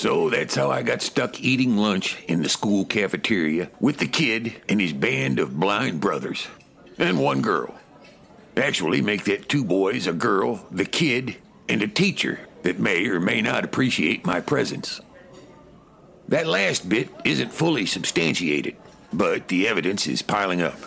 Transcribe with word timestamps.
So 0.00 0.30
that's 0.30 0.54
how 0.54 0.70
I 0.70 0.80
got 0.80 1.02
stuck 1.02 1.42
eating 1.42 1.76
lunch 1.76 2.16
in 2.26 2.42
the 2.42 2.48
school 2.48 2.86
cafeteria 2.86 3.68
with 3.80 3.98
the 3.98 4.08
kid 4.08 4.54
and 4.66 4.80
his 4.80 4.94
band 4.94 5.38
of 5.38 5.60
blind 5.60 6.00
brothers. 6.00 6.48
And 6.96 7.20
one 7.20 7.42
girl. 7.42 7.74
Actually, 8.56 9.02
make 9.02 9.24
that 9.24 9.50
two 9.50 9.62
boys, 9.62 10.06
a 10.06 10.14
girl, 10.14 10.64
the 10.70 10.86
kid, 10.86 11.36
and 11.68 11.82
a 11.82 11.86
teacher 11.86 12.40
that 12.62 12.78
may 12.78 13.08
or 13.08 13.20
may 13.20 13.42
not 13.42 13.62
appreciate 13.62 14.24
my 14.24 14.40
presence. 14.40 15.02
That 16.28 16.46
last 16.46 16.88
bit 16.88 17.10
isn't 17.26 17.52
fully 17.52 17.84
substantiated, 17.84 18.76
but 19.12 19.48
the 19.48 19.68
evidence 19.68 20.06
is 20.06 20.22
piling 20.22 20.62
up. 20.62 20.78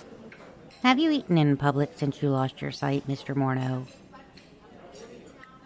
Have 0.81 0.97
you 0.97 1.11
eaten 1.11 1.37
in 1.37 1.55
public 1.55 1.91
since 1.97 2.19
you 2.23 2.31
lost 2.31 2.63
your 2.63 2.71
sight, 2.71 3.07
Mr. 3.07 3.35
Morneau? 3.35 3.85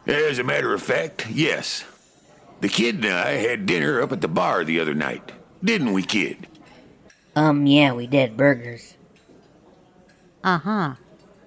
As 0.05 0.37
a 0.37 0.43
matter 0.43 0.73
of 0.73 0.81
fact, 0.81 1.29
yes. 1.29 1.85
The 2.59 2.69
kid 2.69 2.95
and 2.95 3.13
I 3.13 3.33
had 3.33 3.65
dinner 3.65 4.01
up 4.01 4.11
at 4.11 4.21
the 4.21 4.27
bar 4.27 4.63
the 4.63 4.79
other 4.79 4.93
night. 4.93 5.31
Didn't 5.63 5.93
we, 5.93 6.03
kid? 6.03 6.47
Um, 7.35 7.67
yeah, 7.67 7.93
we 7.93 8.07
did. 8.07 8.35
Burgers. 8.35 8.95
Uh 10.43 10.57
huh. 10.57 10.93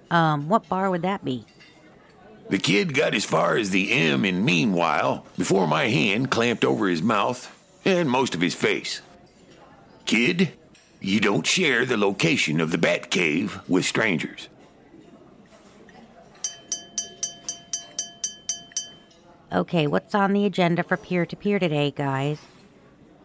Um, 0.09 0.47
what 0.47 0.69
bar 0.69 0.89
would 0.89 1.01
that 1.01 1.25
be? 1.25 1.45
The 2.49 2.57
kid 2.57 2.93
got 2.93 3.13
as 3.13 3.23
far 3.25 3.57
as 3.57 3.69
the 3.69 3.91
M 3.91 4.25
in 4.25 4.43
meanwhile 4.43 5.25
before 5.37 5.67
my 5.67 5.87
hand 5.87 6.29
clamped 6.31 6.65
over 6.65 6.87
his 6.87 7.01
mouth 7.01 7.49
and 7.85 8.09
most 8.09 8.35
of 8.35 8.41
his 8.41 8.53
face. 8.53 9.01
Kid, 10.05 10.53
you 10.99 11.19
don't 11.19 11.47
share 11.47 11.85
the 11.85 11.97
location 11.97 12.59
of 12.59 12.71
the 12.71 12.77
Bat 12.77 13.09
Cave 13.09 13.61
with 13.67 13.85
strangers. 13.85 14.49
Okay, 19.53 19.85
what's 19.85 20.15
on 20.15 20.31
the 20.31 20.45
agenda 20.45 20.81
for 20.81 20.95
peer 20.95 21.25
to 21.25 21.35
peer 21.35 21.59
today, 21.59 21.91
guys? 21.91 22.39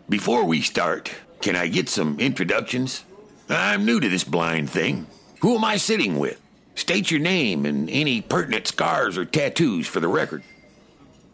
Before 0.09 0.45
we 0.45 0.61
start, 0.61 1.13
can 1.41 1.55
I 1.55 1.69
get 1.69 1.89
some 1.89 2.19
introductions? 2.19 3.05
I'm 3.49 3.85
new 3.85 4.01
to 4.01 4.09
this 4.09 4.25
blind 4.25 4.69
thing. 4.69 5.07
Who 5.41 5.55
am 5.55 5.65
I 5.65 5.77
sitting 5.77 6.19
with? 6.19 6.43
State 6.75 7.13
your 7.13 7.21
name 7.21 7.65
and 7.65 7.89
any 7.89 8.23
pertinent 8.23 8.67
scars 8.67 9.17
or 9.17 9.25
tattoos 9.25 9.87
for 9.87 10.01
the 10.01 10.09
record. 10.09 10.43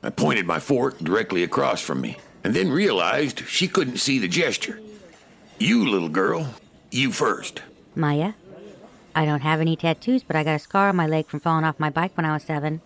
I 0.02 0.10
pointed 0.10 0.44
my 0.44 0.58
fork 0.58 0.98
directly 0.98 1.42
across 1.42 1.80
from 1.80 2.02
me 2.02 2.18
and 2.44 2.52
then 2.52 2.70
realized 2.70 3.48
she 3.48 3.68
couldn't 3.68 3.96
see 3.96 4.18
the 4.18 4.28
gesture. 4.28 4.78
You, 5.58 5.88
little 5.88 6.10
girl, 6.10 6.54
you 6.90 7.12
first. 7.12 7.62
Maya? 7.94 8.34
I 9.14 9.24
don't 9.24 9.40
have 9.40 9.62
any 9.62 9.74
tattoos, 9.74 10.22
but 10.22 10.36
I 10.36 10.44
got 10.44 10.56
a 10.56 10.58
scar 10.58 10.90
on 10.90 10.96
my 10.96 11.06
leg 11.06 11.28
from 11.28 11.40
falling 11.40 11.64
off 11.64 11.80
my 11.80 11.90
bike 11.90 12.14
when 12.14 12.26
I 12.26 12.34
was 12.34 12.42
seven. 12.42 12.82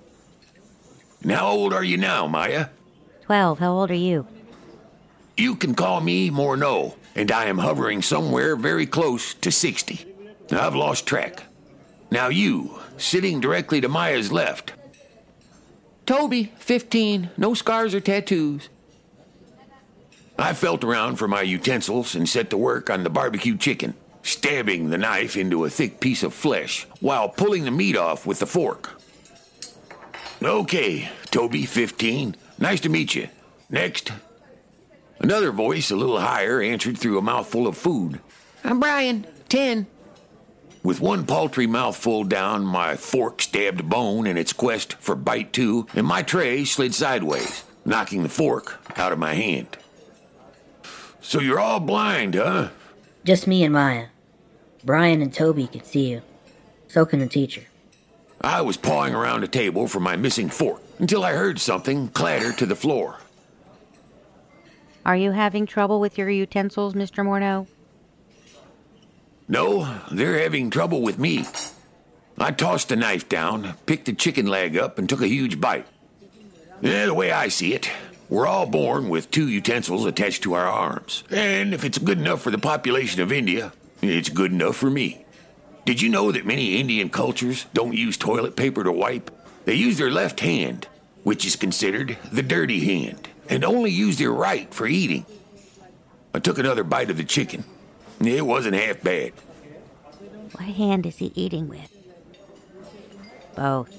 And 1.27 1.35
how 1.35 1.49
old 1.49 1.73
are 1.73 1.83
you 1.83 1.97
now, 1.97 2.29
Maya? 2.29 2.69
Twelve. 3.23 3.59
How 3.59 3.73
old 3.73 3.91
are 3.91 3.95
you? 3.95 4.29
You 5.37 5.57
can 5.57 5.75
call 5.75 6.01
me 6.01 6.31
Morneau, 6.31 6.95
and 7.17 7.33
I 7.33 7.47
am 7.47 7.59
hovering 7.59 8.01
somewhere 8.01 8.55
very 8.55 8.87
close 8.87 9.35
to 9.35 9.51
60. 9.51 10.07
I've 10.53 10.77
lost 10.77 11.05
track. 11.05 11.43
Now 12.13 12.29
you, 12.29 12.79
sitting 12.97 13.41
directly 13.41 13.81
to 13.81 13.89
Maya's 13.89 14.31
left. 14.31 14.75
Toby, 16.07 16.53
15, 16.61 17.31
no 17.37 17.55
scars 17.55 17.93
or 17.93 17.99
tattoos. 17.99 18.69
I 20.39 20.53
felt 20.53 20.85
around 20.85 21.17
for 21.17 21.27
my 21.27 21.43
utensils 21.43 22.15
and 22.15 22.29
set 22.29 22.51
to 22.51 22.57
work 22.57 22.89
on 22.89 23.03
the 23.03 23.11
barbecue 23.11 23.57
chicken, 23.57 23.95
stabbing 24.23 24.91
the 24.91 24.99
knife 24.99 25.37
into 25.37 25.65
a 25.65 25.71
thick 25.71 25.99
piece 25.99 26.23
of 26.23 26.33
flesh 26.33 26.87
while 27.01 27.29
pulling 27.29 27.65
the 27.65 27.73
meat 27.73 27.97
off 27.97 28.27
with 28.27 28.39
the 28.39 28.47
fork. 28.47 29.03
Okay, 30.43 31.09
Toby, 31.31 31.65
15. 31.65 32.37
Nice 32.59 32.81
to 32.81 32.89
meet 32.89 33.15
you. 33.15 33.29
Next. 33.71 34.13
Another 35.19 35.51
voice, 35.51 35.91
a 35.91 35.97
little 35.97 36.21
higher, 36.21 36.61
answered 36.61 36.99
through 36.99 37.19
a 37.19 37.23
mouthful 37.23 37.67
of 37.67 37.77
food. 37.77 38.21
I'm 38.63 38.81
Brian, 38.81 39.27
10. 39.49 39.87
With 40.83 41.01
one 41.01 41.27
paltry 41.27 41.67
mouthful 41.67 42.25
down, 42.25 42.65
my 42.65 42.97
fork 42.97 43.43
stabbed 43.43 43.81
a 43.81 43.83
bone 43.83 44.27
in 44.27 44.37
its 44.37 44.53
quest 44.53 44.95
for 44.95 45.17
bite 45.17 45.53
two, 45.53 45.87
and 45.95 46.07
my 46.07 46.23
tray 46.23 46.65
slid 46.65 46.95
sideways, 46.95 47.65
knocking 47.85 48.23
the 48.23 48.29
fork 48.29 48.79
out 48.97 49.13
of 49.13 49.19
my 49.19 49.35
hand. 49.35 49.67
So 51.21 51.41
you're 51.41 51.59
all 51.59 51.81
blind, 51.81 52.37
huh? 52.37 52.69
Just 53.25 53.49
me 53.49 53.65
and 53.65 53.73
Maya. 53.73 54.07
Brian 54.85 55.23
and 55.23 55.35
Toby 55.35 55.67
can 55.67 55.83
see 55.83 56.11
you. 56.11 56.23
So 56.87 57.05
can 57.05 57.19
the 57.19 57.27
teacher. 57.27 57.63
I 58.41 58.61
was 58.61 58.77
pawing 58.77 59.15
around 59.15 59.45
a 59.45 59.49
table 59.49 59.89
for 59.89 60.01
my 60.01 60.17
missing 60.17 60.49
fork 60.49 60.83
until 60.99 61.25
I 61.25 61.33
heard 61.33 61.59
something 61.59 62.09
clatter 62.09 62.53
to 62.53 62.67
the 62.67 62.77
floor. 62.77 63.19
Are 65.05 65.17
you 65.17 65.31
having 65.31 65.67
trouble 65.67 66.01
with 66.01 66.19
your 66.19 66.29
utensils, 66.29 66.95
Mr. 66.95 67.25
Morneau? 67.25 67.67
No, 69.49 70.01
they're 70.11 70.41
having 70.41 70.71
trouble 70.71 71.03
with 71.03 71.19
me. 71.19 71.45
I 72.39 72.51
tossed 72.51 72.89
the 72.89 72.97
knife 72.97 73.29
down, 73.29 73.75
picked 73.87 74.07
the 74.07 74.13
chicken 74.13 74.47
leg 74.47 74.77
up, 74.77 74.99
and 74.99 75.09
took 75.09 75.23
a 75.23 75.29
huge 75.29 75.61
bite. 75.61 75.87
Yeah, 76.83 77.07
the 77.07 77.15
way 77.15 77.31
I 77.31 77.49
see 77.49 77.73
it, 77.73 77.89
we're 78.29 78.47
all 78.47 78.67
born 78.67 79.09
with 79.09 79.31
two 79.31 79.49
utensils 79.49 80.05
attached 80.05 80.43
to 80.43 80.55
our 80.55 80.67
arms. 80.67 81.23
And 81.31 81.73
if 81.73 81.85
it's 81.85 81.99
good 81.99 82.19
enough 82.19 82.43
for 82.43 82.51
the 82.51 82.59
population 82.59 83.23
of 83.23 83.33
India, 83.33 83.73
it's 84.03 84.29
good 84.29 84.53
enough 84.53 84.77
for 84.77 84.91
me. 84.91 85.25
Did 85.87 86.03
you 86.03 86.09
know 86.09 86.33
that 86.33 86.45
many 86.45 86.81
Indian 86.81 87.09
cultures 87.09 87.67
don't 87.73 87.95
use 87.95 88.17
toilet 88.17 88.57
paper 88.57 88.83
to 88.83 88.91
wipe? 88.91 89.31
They 89.67 89.75
use 89.75 89.99
their 89.99 90.11
left 90.11 90.41
hand, 90.41 90.89
which 91.23 91.47
is 91.47 91.55
considered 91.55 92.19
the 92.33 92.43
dirty 92.43 92.81
hand, 92.81 93.29
and 93.49 93.65
only 93.65 93.93
use 93.93 94.19
their 94.19 94.33
right 94.33 94.75
for 94.75 94.89
eating. 94.89 95.25
I 96.35 96.41
took 96.41 96.59
another 96.59 96.83
bite 96.83 97.09
of 97.09 97.19
the 97.19 97.25
chicken. 97.25 97.63
It 98.21 98.45
wasn't 98.45 98.75
half 98.75 99.01
bad. 99.01 99.33
What 100.53 100.65
hand 100.65 101.07
is 101.07 101.19
he 101.19 101.31
eating 101.37 101.69
with? 101.69 101.97
Both. 103.55 103.97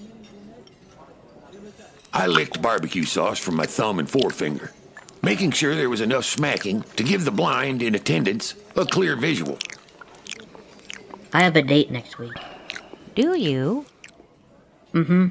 I 2.13 2.27
licked 2.27 2.61
barbecue 2.61 3.05
sauce 3.05 3.39
from 3.39 3.55
my 3.55 3.65
thumb 3.65 3.99
and 3.99 4.09
forefinger, 4.09 4.73
making 5.21 5.51
sure 5.51 5.73
there 5.73 5.89
was 5.89 6.01
enough 6.01 6.25
smacking 6.25 6.81
to 6.97 7.03
give 7.03 7.23
the 7.23 7.31
blind 7.31 7.81
in 7.81 7.95
attendance 7.95 8.55
a 8.75 8.85
clear 8.85 9.15
visual. 9.15 9.57
I 11.33 11.41
have 11.41 11.55
a 11.55 11.61
date 11.61 11.91
next 11.91 12.17
week. 12.17 12.37
Do 13.15 13.37
you? 13.37 13.85
Mm-hmm. 14.93 15.27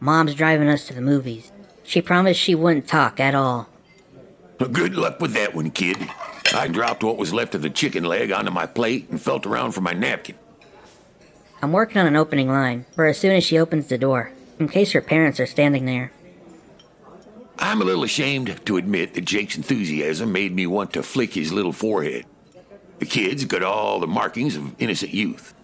Mom's 0.00 0.34
driving 0.34 0.68
us 0.68 0.86
to 0.86 0.94
the 0.94 1.00
movies. 1.00 1.52
She 1.84 2.00
promised 2.00 2.40
she 2.40 2.54
wouldn't 2.54 2.88
talk 2.88 3.20
at 3.20 3.34
all. 3.34 3.68
Good 4.58 4.94
luck 4.94 5.20
with 5.20 5.32
that 5.34 5.54
one, 5.54 5.70
kid. 5.70 5.96
I 6.54 6.68
dropped 6.68 7.02
what 7.02 7.16
was 7.16 7.32
left 7.32 7.54
of 7.54 7.62
the 7.62 7.70
chicken 7.70 8.04
leg 8.04 8.30
onto 8.30 8.50
my 8.50 8.66
plate 8.66 9.08
and 9.10 9.20
felt 9.20 9.46
around 9.46 9.72
for 9.72 9.80
my 9.80 9.92
napkin. 9.92 10.36
I'm 11.62 11.72
working 11.72 11.98
on 11.98 12.06
an 12.06 12.16
opening 12.16 12.48
line 12.48 12.86
for 12.94 13.06
as 13.06 13.18
soon 13.18 13.32
as 13.32 13.44
she 13.44 13.58
opens 13.58 13.88
the 13.88 13.98
door, 13.98 14.32
in 14.58 14.68
case 14.68 14.92
her 14.92 15.00
parents 15.00 15.40
are 15.40 15.46
standing 15.46 15.86
there. 15.86 16.12
I'm 17.58 17.82
a 17.82 17.84
little 17.84 18.04
ashamed 18.04 18.64
to 18.66 18.76
admit 18.78 19.14
that 19.14 19.26
Jake's 19.26 19.56
enthusiasm 19.56 20.32
made 20.32 20.54
me 20.54 20.66
want 20.66 20.92
to 20.94 21.02
flick 21.02 21.34
his 21.34 21.52
little 21.52 21.72
forehead. 21.72 22.24
The 23.00 23.06
kid's 23.06 23.46
got 23.46 23.62
all 23.62 23.98
the 23.98 24.06
markings 24.06 24.56
of 24.56 24.74
innocent 24.78 25.12
youth. 25.12 25.54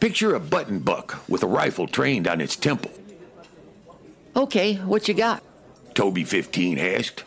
Picture 0.00 0.34
a 0.34 0.40
button 0.40 0.78
buck 0.80 1.22
with 1.28 1.42
a 1.42 1.46
rifle 1.46 1.86
trained 1.86 2.26
on 2.26 2.40
its 2.40 2.56
temple. 2.56 2.90
Okay, 4.34 4.76
what 4.76 5.06
you 5.06 5.12
got? 5.14 5.42
Toby 5.94 6.24
15 6.24 6.78
asked. 6.78 7.24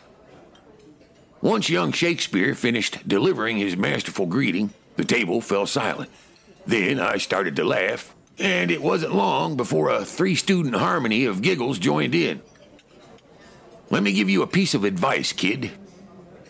Once 1.40 1.70
young 1.70 1.92
Shakespeare 1.92 2.54
finished 2.54 3.06
delivering 3.06 3.58
his 3.58 3.76
masterful 3.76 4.26
greeting, 4.26 4.70
the 4.96 5.04
table 5.04 5.40
fell 5.40 5.66
silent. 5.66 6.10
Then 6.66 6.98
I 6.98 7.18
started 7.18 7.54
to 7.56 7.64
laugh, 7.64 8.12
and 8.38 8.72
it 8.72 8.82
wasn't 8.82 9.14
long 9.14 9.56
before 9.56 9.90
a 9.90 10.04
three 10.04 10.34
student 10.34 10.74
harmony 10.74 11.26
of 11.26 11.42
giggles 11.42 11.78
joined 11.78 12.14
in. 12.14 12.42
Let 13.90 14.02
me 14.02 14.12
give 14.12 14.30
you 14.30 14.42
a 14.42 14.48
piece 14.48 14.74
of 14.74 14.82
advice, 14.82 15.32
kid. 15.32 15.70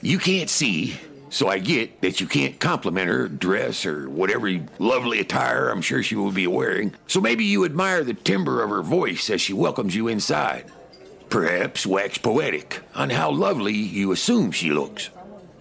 You 0.01 0.19
can't 0.19 0.49
see, 0.49 0.97
so 1.35 1.49
I 1.49 1.59
get 1.59 2.01
that 2.03 2.21
you 2.21 2.29
can't 2.29 2.61
compliment 2.61 3.09
her 3.09 3.27
dress 3.27 3.85
or 3.85 4.09
whatever 4.09 4.49
lovely 4.79 5.19
attire 5.19 5.69
I'm 5.69 5.83
sure 5.83 6.01
she 6.01 6.15
will 6.15 6.31
be 6.31 6.47
wearing. 6.47 6.95
So 7.09 7.21
maybe 7.21 7.45
you 7.45 7.65
admire 7.65 8.05
the 8.05 8.15
timbre 8.15 8.63
of 8.63 8.71
her 8.71 8.83
voice 8.83 9.29
as 9.31 9.41
she 9.41 9.53
welcomes 9.53 9.97
you 9.97 10.07
inside. 10.07 10.71
Perhaps 11.31 11.87
wax 11.87 12.19
poetic 12.19 12.83
on 12.95 13.11
how 13.11 13.33
lovely 13.33 13.75
you 13.75 14.13
assume 14.13 14.53
she 14.53 14.71
looks. 14.71 15.11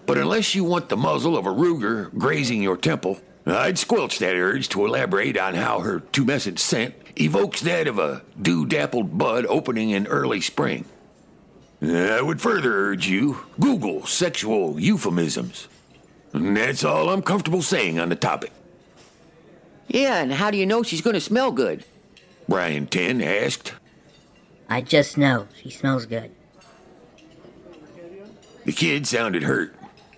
But 0.06 0.16
unless 0.16 0.54
you 0.54 0.62
want 0.62 0.90
the 0.90 0.96
muzzle 0.96 1.36
of 1.36 1.44
a 1.44 1.52
Ruger 1.52 2.16
grazing 2.16 2.62
your 2.62 2.76
temple, 2.76 3.18
I'd 3.44 3.76
squelch 3.76 4.20
that 4.20 4.36
urge 4.36 4.68
to 4.68 4.86
elaborate 4.86 5.36
on 5.36 5.54
how 5.54 5.80
her 5.80 5.98
tumescent 5.98 6.60
scent 6.60 6.94
evokes 7.16 7.62
that 7.62 7.88
of 7.88 7.98
a 7.98 8.22
dew 8.40 8.64
dappled 8.64 9.18
bud 9.18 9.44
opening 9.46 9.90
in 9.90 10.06
early 10.06 10.40
spring. 10.40 10.84
I 11.84 12.22
would 12.22 12.40
further 12.40 12.90
urge 12.90 13.06
you 13.06 13.38
Google 13.60 14.06
sexual 14.06 14.78
euphemisms. 14.80 15.68
And 16.32 16.56
that's 16.56 16.84
all 16.84 17.10
I'm 17.10 17.22
comfortable 17.22 17.62
saying 17.62 17.98
on 17.98 18.08
the 18.08 18.16
topic. 18.16 18.52
Yeah, 19.88 20.22
and 20.22 20.32
how 20.32 20.50
do 20.50 20.56
you 20.56 20.66
know 20.66 20.82
she's 20.82 21.00
gonna 21.00 21.20
smell 21.20 21.52
good? 21.52 21.84
Brian 22.48 22.86
10 22.86 23.22
asked. 23.22 23.74
I 24.68 24.80
just 24.80 25.18
know 25.18 25.46
she 25.62 25.70
smells 25.70 26.06
good. 26.06 26.30
The 28.64 28.72
kid 28.72 29.06
sounded 29.06 29.42
hurt, 29.42 29.74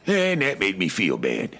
and 0.06 0.40
that 0.42 0.60
made 0.60 0.78
me 0.78 0.88
feel 0.88 1.19
bad. 1.19 1.58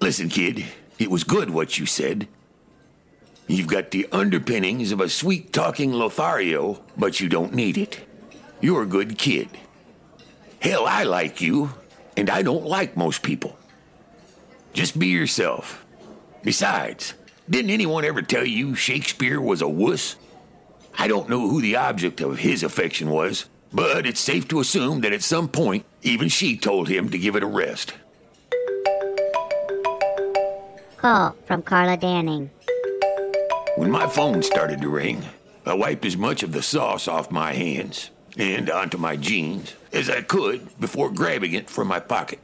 Listen, 0.00 0.28
kid, 0.28 0.64
it 0.98 1.10
was 1.10 1.24
good 1.24 1.50
what 1.50 1.78
you 1.78 1.86
said. 1.86 2.26
You've 3.46 3.68
got 3.68 3.92
the 3.92 4.08
underpinnings 4.10 4.90
of 4.90 5.00
a 5.00 5.08
sweet 5.08 5.52
talking 5.52 5.92
Lothario, 5.92 6.82
but 6.96 7.20
you 7.20 7.28
don't 7.28 7.54
need 7.54 7.78
it. 7.78 8.00
You're 8.60 8.82
a 8.82 8.86
good 8.86 9.18
kid. 9.18 9.48
Hell, 10.60 10.86
I 10.86 11.04
like 11.04 11.40
you, 11.40 11.74
and 12.16 12.30
I 12.30 12.42
don't 12.42 12.64
like 12.64 12.96
most 12.96 13.22
people. 13.22 13.56
Just 14.72 14.98
be 14.98 15.08
yourself. 15.08 15.84
Besides, 16.42 17.14
didn't 17.48 17.70
anyone 17.70 18.04
ever 18.04 18.22
tell 18.22 18.46
you 18.46 18.74
Shakespeare 18.74 19.40
was 19.40 19.60
a 19.60 19.68
wuss? 19.68 20.16
I 20.98 21.06
don't 21.06 21.28
know 21.28 21.48
who 21.48 21.60
the 21.60 21.76
object 21.76 22.20
of 22.20 22.38
his 22.38 22.62
affection 22.62 23.10
was, 23.10 23.46
but 23.72 24.06
it's 24.06 24.20
safe 24.20 24.48
to 24.48 24.60
assume 24.60 25.02
that 25.02 25.12
at 25.12 25.22
some 25.22 25.48
point, 25.48 25.84
even 26.02 26.28
she 26.28 26.56
told 26.56 26.88
him 26.88 27.10
to 27.10 27.18
give 27.18 27.36
it 27.36 27.42
a 27.42 27.46
rest. 27.46 27.92
Call 30.96 31.36
from 31.44 31.62
Carla 31.62 31.98
Danning. 31.98 32.48
When 33.76 33.90
my 33.90 34.06
phone 34.06 34.42
started 34.42 34.80
to 34.80 34.88
ring, 34.88 35.22
I 35.66 35.74
wiped 35.74 36.06
as 36.06 36.16
much 36.16 36.42
of 36.42 36.52
the 36.52 36.62
sauce 36.62 37.06
off 37.06 37.30
my 37.30 37.52
hands 37.52 38.10
and 38.36 38.70
onto 38.70 38.98
my 38.98 39.16
jeans 39.16 39.74
as 39.92 40.10
I 40.10 40.22
could 40.22 40.78
before 40.80 41.10
grabbing 41.10 41.54
it 41.54 41.70
from 41.70 41.88
my 41.88 42.00
pocket. 42.00 42.38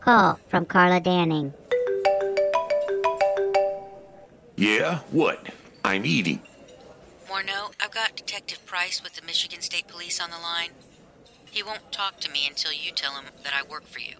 Call 0.00 0.38
from 0.48 0.64
Carla 0.66 1.00
Danning. 1.00 1.52
Yeah, 4.56 5.00
what? 5.10 5.48
I'm 5.84 6.04
eating. 6.04 6.40
Morneau, 7.28 7.72
I've 7.80 7.90
got 7.90 8.16
Detective 8.16 8.64
Price 8.66 9.02
with 9.02 9.14
the 9.14 9.24
Michigan 9.24 9.60
State 9.60 9.88
Police 9.88 10.20
on 10.20 10.30
the 10.30 10.38
line. 10.38 10.70
He 11.50 11.62
won't 11.62 11.92
talk 11.92 12.20
to 12.20 12.30
me 12.30 12.46
until 12.46 12.72
you 12.72 12.92
tell 12.92 13.12
him 13.12 13.24
that 13.42 13.52
I 13.54 13.62
work 13.68 13.86
for 13.86 14.00
you. 14.00 14.16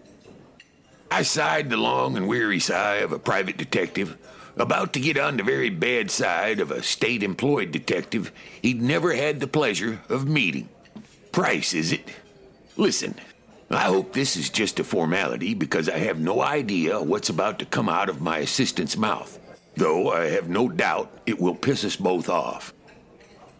I 1.11 1.21
sighed 1.21 1.69
the 1.69 1.77
long 1.77 2.17
and 2.17 2.27
weary 2.27 2.59
sigh 2.59 2.95
of 2.95 3.11
a 3.11 3.19
private 3.19 3.57
detective, 3.57 4.17
about 4.55 4.93
to 4.93 4.99
get 4.99 5.17
on 5.17 5.37
the 5.37 5.43
very 5.43 5.69
bad 5.69 6.11
side 6.11 6.59
of 6.59 6.71
a 6.71 6.83
state 6.83 7.23
employed 7.23 7.71
detective 7.71 8.31
he'd 8.61 8.81
never 8.81 9.13
had 9.13 9.39
the 9.39 9.47
pleasure 9.47 10.01
of 10.09 10.27
meeting. 10.27 10.69
Price, 11.31 11.73
is 11.73 11.91
it? 11.91 12.09
Listen, 12.77 13.15
I 13.69 13.83
hope 13.83 14.13
this 14.13 14.37
is 14.37 14.49
just 14.49 14.79
a 14.79 14.83
formality 14.83 15.53
because 15.53 15.89
I 15.89 15.97
have 15.97 16.19
no 16.19 16.41
idea 16.41 17.01
what's 17.01 17.29
about 17.29 17.59
to 17.59 17.65
come 17.65 17.89
out 17.89 18.09
of 18.09 18.21
my 18.21 18.39
assistant's 18.39 18.97
mouth, 18.97 19.39
though 19.75 20.11
I 20.11 20.25
have 20.25 20.49
no 20.49 20.69
doubt 20.69 21.11
it 21.25 21.39
will 21.39 21.55
piss 21.55 21.83
us 21.83 21.95
both 21.95 22.29
off. 22.29 22.73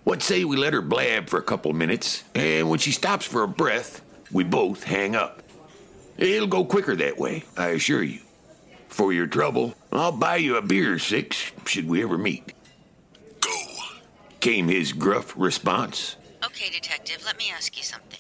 What 0.04 0.22
say 0.22 0.44
we 0.44 0.58
let 0.58 0.74
her 0.74 0.82
blab 0.82 1.30
for 1.30 1.40
a 1.40 1.44
couple 1.44 1.72
minutes, 1.74 2.24
and 2.36 2.70
when 2.70 2.80
she 2.80 2.92
stops 2.92 3.26
for 3.26 3.44
a 3.44 3.48
breath, 3.48 4.02
we 4.32 4.44
both 4.44 4.84
hang 4.84 5.16
up. 5.16 5.42
It'll 6.18 6.48
go 6.48 6.66
quicker 6.66 6.96
that 6.98 7.18
way, 7.18 7.44
I 7.58 7.70
assure 7.70 8.04
you. 8.04 8.20
For 8.94 9.12
your 9.12 9.26
trouble, 9.26 9.74
I'll 9.92 10.12
buy 10.12 10.36
you 10.36 10.56
a 10.56 10.62
beer 10.62 11.00
six, 11.00 11.52
should 11.66 11.88
we 11.88 12.04
ever 12.04 12.16
meet. 12.16 12.54
Go, 13.40 13.50
came 14.40 14.68
his 14.68 14.94
gruff 14.94 15.34
response. 15.36 16.16
Okay, 16.46 16.70
Detective, 16.70 17.24
let 17.26 17.40
me 17.40 17.50
ask 17.52 17.76
you 17.76 17.82
something. 17.82 18.20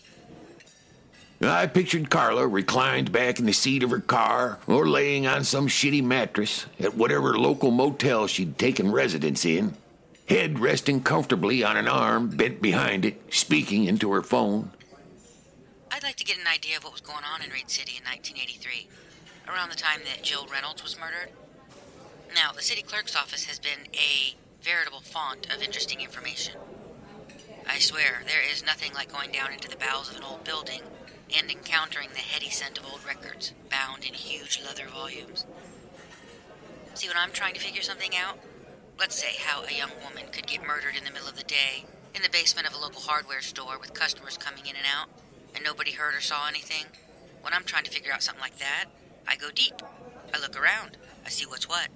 I 1.43 1.67
pictured 1.67 2.09
Carla 2.09 2.47
reclined 2.47 3.11
back 3.11 3.37
in 3.37 3.45
the 3.45 3.53
seat 3.53 3.83
of 3.83 3.91
her 3.91 3.99
car 3.99 4.57
or 4.65 4.87
laying 4.87 5.27
on 5.27 5.43
some 5.43 5.67
shitty 5.67 6.03
mattress 6.03 6.65
at 6.79 6.95
whatever 6.95 7.37
local 7.37 7.69
motel 7.69 8.25
she'd 8.25 8.57
taken 8.57 8.91
residence 8.91 9.45
in, 9.45 9.75
head 10.27 10.57
resting 10.57 11.03
comfortably 11.03 11.63
on 11.63 11.77
an 11.77 11.87
arm 11.87 12.29
bent 12.29 12.63
behind 12.63 13.05
it, 13.05 13.21
speaking 13.31 13.83
into 13.83 14.11
her 14.11 14.23
phone. 14.23 14.71
I'd 15.91 16.01
like 16.01 16.15
to 16.15 16.25
get 16.25 16.39
an 16.39 16.47
idea 16.47 16.77
of 16.77 16.83
what 16.83 16.93
was 16.93 17.01
going 17.01 17.23
on 17.31 17.43
in 17.43 17.51
Reed 17.51 17.69
City 17.69 17.95
in 17.95 18.03
1983, 18.05 18.87
around 19.48 19.69
the 19.69 19.75
time 19.75 20.01
that 20.06 20.24
Jill 20.24 20.48
Reynolds 20.51 20.84
was 20.84 21.00
murdered. 21.00 21.30
Now, 22.34 22.51
the 22.51 22.62
city 22.62 22.81
clerk's 22.81 23.16
office 23.16 23.45
has 23.45 23.60
been 23.60 23.88
a 23.94 24.36
veritable 24.62 25.01
font 25.01 25.54
of 25.54 25.62
interesting 25.62 26.01
information. 26.01 26.56
I 27.68 27.80
swear, 27.80 28.24
there 28.25 28.42
is 28.50 28.66
nothing 28.66 28.94
like 28.94 29.12
going 29.12 29.31
down 29.31 29.54
into 29.54 29.69
the 29.69 29.78
bowels 29.78 30.10
of 30.10 30.18
an 30.18 30.24
old 30.24 30.44
building 30.44 30.81
and 31.36 31.50
encountering 31.50 32.10
the 32.13 32.19
heady 32.19 32.50
scent 32.50 32.78
of 32.78 32.86
old 32.86 33.06
records 33.06 33.54
bound 33.69 34.06
in 34.06 34.13
huge 34.13 34.62
leather 34.63 34.88
volumes. 34.88 35.45
See, 36.94 37.07
when 37.07 37.18
I'm 37.18 37.31
trying 37.31 37.54
to 37.54 37.60
figure 37.60 37.81
something 37.81 38.16
out, 38.16 38.40
let's 39.00 39.16
say 39.16 39.36
how 39.40 39.63
a 39.63 39.74
young 39.74 39.92
woman 40.04 40.31
could 40.31 40.48
get 40.48 40.66
murdered 40.66 40.95
in 40.98 41.04
the 41.04 41.12
middle 41.12 41.28
of 41.28 41.38
the 41.38 41.44
day 41.44 41.86
in 42.16 42.22
the 42.22 42.30
basement 42.30 42.68
of 42.68 42.75
a 42.75 42.78
local 42.78 43.01
hardware 43.01 43.42
store 43.42 43.80
with 43.80 43.94
customers 43.94 44.38
coming 44.38 44.66
in 44.66 44.75
and 44.75 44.86
out, 44.86 45.10
and 45.56 45.63
nobody 45.63 45.92
heard 45.92 46.13
or 46.16 46.22
saw 46.22 46.48
anything. 46.48 46.86
When 47.42 47.54
I'm 47.54 47.63
trying 47.63 47.84
to 47.84 47.92
figure 47.92 48.13
out 48.13 48.24
something 48.24 48.42
like 48.42 48.60
that, 48.60 48.86
I 49.27 49.35
go 49.35 49.49
deep. 49.51 49.81
I 50.33 50.39
look 50.39 50.59
around. 50.59 50.97
I 51.25 51.29
see 51.29 51.45
what's 51.45 51.69
what. 51.69 51.87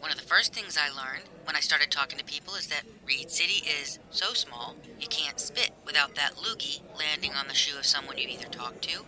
One 0.00 0.10
of 0.10 0.18
the 0.18 0.26
first 0.26 0.52
things 0.52 0.76
I 0.76 0.88
learned 0.88 1.24
when 1.44 1.56
I 1.56 1.60
started 1.60 1.90
talking 1.90 2.18
to 2.18 2.24
people 2.24 2.54
is 2.54 2.66
that 2.68 2.82
Reed 3.06 3.30
City 3.30 3.66
is 3.66 3.98
so 4.10 4.34
small, 4.34 4.76
you 4.98 5.06
can't 5.08 5.40
spit 5.40 5.70
without 5.84 6.14
that 6.14 6.36
loogie 6.36 6.80
landing 6.98 7.32
on 7.32 7.48
the 7.48 7.54
shoe 7.54 7.78
of 7.78 7.86
someone 7.86 8.18
you 8.18 8.28
either 8.28 8.48
talk 8.48 8.80
to, 8.82 9.04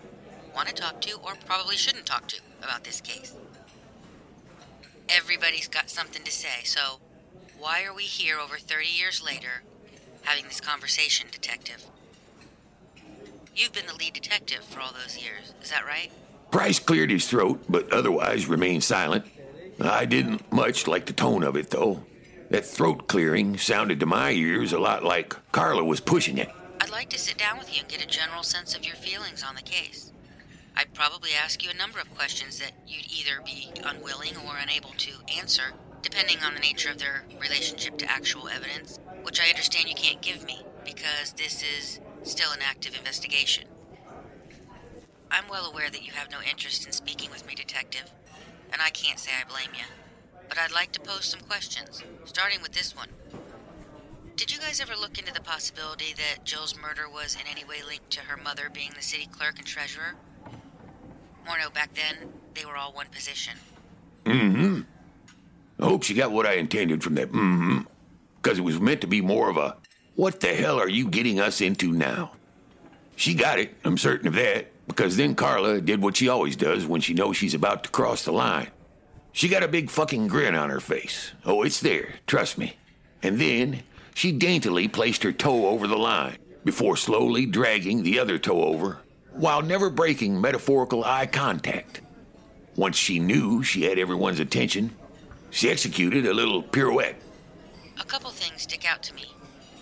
want 0.54 0.68
to 0.68 0.74
talk 0.74 1.00
to, 1.02 1.16
or 1.18 1.34
probably 1.46 1.76
shouldn't 1.76 2.06
talk 2.06 2.28
to 2.28 2.40
about 2.62 2.84
this 2.84 3.00
case. 3.00 3.34
Everybody's 5.08 5.68
got 5.68 5.90
something 5.90 6.24
to 6.24 6.30
say, 6.32 6.62
so 6.64 6.98
why 7.58 7.84
are 7.84 7.94
we 7.94 8.02
here 8.02 8.38
over 8.38 8.56
30 8.56 8.86
years 8.86 9.22
later 9.22 9.62
having 10.22 10.44
this 10.44 10.60
conversation, 10.60 11.28
Detective? 11.30 11.86
You've 13.54 13.72
been 13.72 13.86
the 13.86 13.94
lead 13.94 14.12
detective 14.12 14.64
for 14.64 14.80
all 14.80 14.92
those 14.92 15.16
years, 15.16 15.54
is 15.62 15.70
that 15.70 15.86
right? 15.86 16.12
Price 16.50 16.78
cleared 16.78 17.10
his 17.10 17.28
throat, 17.28 17.64
but 17.68 17.92
otherwise 17.92 18.46
remained 18.46 18.84
silent. 18.84 19.24
I 19.80 20.06
didn't 20.06 20.50
much 20.52 20.86
like 20.86 21.06
the 21.06 21.12
tone 21.12 21.42
of 21.42 21.56
it, 21.56 21.70
though. 21.70 22.04
That 22.50 22.64
throat 22.64 23.08
clearing 23.08 23.58
sounded 23.58 24.00
to 24.00 24.06
my 24.06 24.30
ears 24.30 24.72
a 24.72 24.78
lot 24.78 25.02
like 25.02 25.34
Carla 25.52 25.84
was 25.84 26.00
pushing 26.00 26.38
it. 26.38 26.48
I'd 26.80 26.90
like 26.90 27.10
to 27.10 27.18
sit 27.18 27.36
down 27.36 27.58
with 27.58 27.74
you 27.74 27.80
and 27.80 27.88
get 27.88 28.04
a 28.04 28.06
general 28.06 28.42
sense 28.42 28.76
of 28.76 28.86
your 28.86 28.94
feelings 28.96 29.42
on 29.42 29.54
the 29.54 29.62
case. 29.62 30.12
I'd 30.76 30.94
probably 30.94 31.30
ask 31.32 31.64
you 31.64 31.70
a 31.70 31.76
number 31.76 31.98
of 31.98 32.14
questions 32.14 32.58
that 32.58 32.72
you'd 32.86 33.10
either 33.10 33.40
be 33.44 33.70
unwilling 33.84 34.36
or 34.46 34.56
unable 34.60 34.90
to 34.90 35.12
answer, 35.38 35.72
depending 36.02 36.38
on 36.44 36.54
the 36.54 36.60
nature 36.60 36.90
of 36.90 36.98
their 36.98 37.24
relationship 37.40 37.98
to 37.98 38.10
actual 38.10 38.48
evidence, 38.48 39.00
which 39.22 39.40
I 39.40 39.48
understand 39.48 39.88
you 39.88 39.94
can't 39.94 40.20
give 40.20 40.44
me 40.44 40.62
because 40.84 41.32
this 41.32 41.62
is 41.62 42.00
still 42.22 42.52
an 42.52 42.60
active 42.62 42.94
investigation. 42.96 43.64
I'm 45.30 45.48
well 45.50 45.66
aware 45.70 45.90
that 45.90 46.04
you 46.04 46.12
have 46.12 46.30
no 46.30 46.38
interest 46.48 46.86
in 46.86 46.92
speaking 46.92 47.30
with 47.30 47.46
me, 47.46 47.54
Detective, 47.54 48.10
and 48.72 48.80
I 48.80 48.90
can't 48.90 49.18
say 49.18 49.32
I 49.38 49.48
blame 49.48 49.74
you. 49.74 49.84
But 50.48 50.58
I'd 50.58 50.72
like 50.72 50.92
to 50.92 51.00
pose 51.00 51.24
some 51.24 51.40
questions, 51.40 52.02
starting 52.24 52.62
with 52.62 52.72
this 52.72 52.96
one. 52.96 53.08
Did 54.36 54.52
you 54.52 54.58
guys 54.60 54.80
ever 54.80 54.94
look 54.94 55.18
into 55.18 55.32
the 55.32 55.40
possibility 55.40 56.14
that 56.14 56.44
Jill's 56.44 56.76
murder 56.78 57.08
was 57.08 57.34
in 57.34 57.46
any 57.50 57.64
way 57.64 57.82
linked 57.86 58.10
to 58.12 58.20
her 58.20 58.36
mother 58.36 58.68
being 58.72 58.90
the 58.94 59.02
city 59.02 59.26
clerk 59.32 59.58
and 59.58 59.66
treasurer? 59.66 60.14
Morneau, 61.46 61.72
back 61.72 61.94
then, 61.94 62.30
they 62.54 62.64
were 62.64 62.76
all 62.76 62.92
one 62.92 63.06
position. 63.08 63.54
Mm-hmm. 64.24 64.82
I 65.80 65.84
hope 65.84 66.02
she 66.02 66.14
got 66.14 66.32
what 66.32 66.46
I 66.46 66.54
intended 66.54 67.02
from 67.02 67.14
that 67.14 67.28
mm-hmm. 67.28 67.80
Because 68.42 68.58
it 68.58 68.62
was 68.62 68.80
meant 68.80 69.00
to 69.00 69.06
be 69.06 69.20
more 69.20 69.48
of 69.48 69.56
a, 69.56 69.76
what 70.14 70.40
the 70.40 70.54
hell 70.54 70.78
are 70.78 70.88
you 70.88 71.08
getting 71.08 71.40
us 71.40 71.60
into 71.60 71.92
now? 71.92 72.32
She 73.16 73.34
got 73.34 73.58
it, 73.58 73.74
I'm 73.84 73.96
certain 73.96 74.28
of 74.28 74.34
that, 74.34 74.70
because 74.86 75.16
then 75.16 75.34
Carla 75.34 75.80
did 75.80 76.02
what 76.02 76.16
she 76.16 76.28
always 76.28 76.56
does 76.56 76.86
when 76.86 77.00
she 77.00 77.14
knows 77.14 77.36
she's 77.36 77.54
about 77.54 77.84
to 77.84 77.90
cross 77.90 78.24
the 78.24 78.32
line. 78.32 78.68
She 79.32 79.48
got 79.48 79.62
a 79.62 79.68
big 79.68 79.90
fucking 79.90 80.28
grin 80.28 80.54
on 80.54 80.70
her 80.70 80.80
face. 80.80 81.32
Oh, 81.44 81.62
it's 81.62 81.80
there, 81.80 82.14
trust 82.26 82.56
me. 82.56 82.76
And 83.22 83.38
then 83.38 83.82
she 84.14 84.32
daintily 84.32 84.88
placed 84.88 85.22
her 85.24 85.32
toe 85.32 85.66
over 85.66 85.86
the 85.86 85.98
line 85.98 86.38
before 86.64 86.96
slowly 86.96 87.46
dragging 87.46 88.02
the 88.02 88.18
other 88.18 88.38
toe 88.38 88.62
over 88.64 88.98
while 89.32 89.60
never 89.60 89.90
breaking 89.90 90.40
metaphorical 90.40 91.04
eye 91.04 91.26
contact. 91.26 92.00
Once 92.76 92.96
she 92.96 93.18
knew 93.18 93.62
she 93.62 93.82
had 93.82 93.98
everyone's 93.98 94.40
attention, 94.40 94.94
she 95.50 95.68
executed 95.68 96.26
a 96.26 96.32
little 96.32 96.62
pirouette. 96.62 97.16
A 98.00 98.04
couple 98.04 98.30
things 98.30 98.62
stick 98.62 98.90
out 98.90 99.02
to 99.02 99.14
me, 99.14 99.32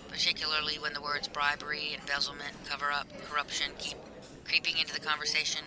particularly 0.09 0.79
when 0.79 0.93
the 0.93 1.01
words 1.01 1.27
bribery, 1.27 1.97
embezzlement, 1.99 2.53
cover 2.67 2.91
up, 2.91 3.07
corruption 3.29 3.71
keep 3.77 3.97
creeping 4.45 4.77
into 4.77 4.93
the 4.93 4.99
conversation. 4.99 5.65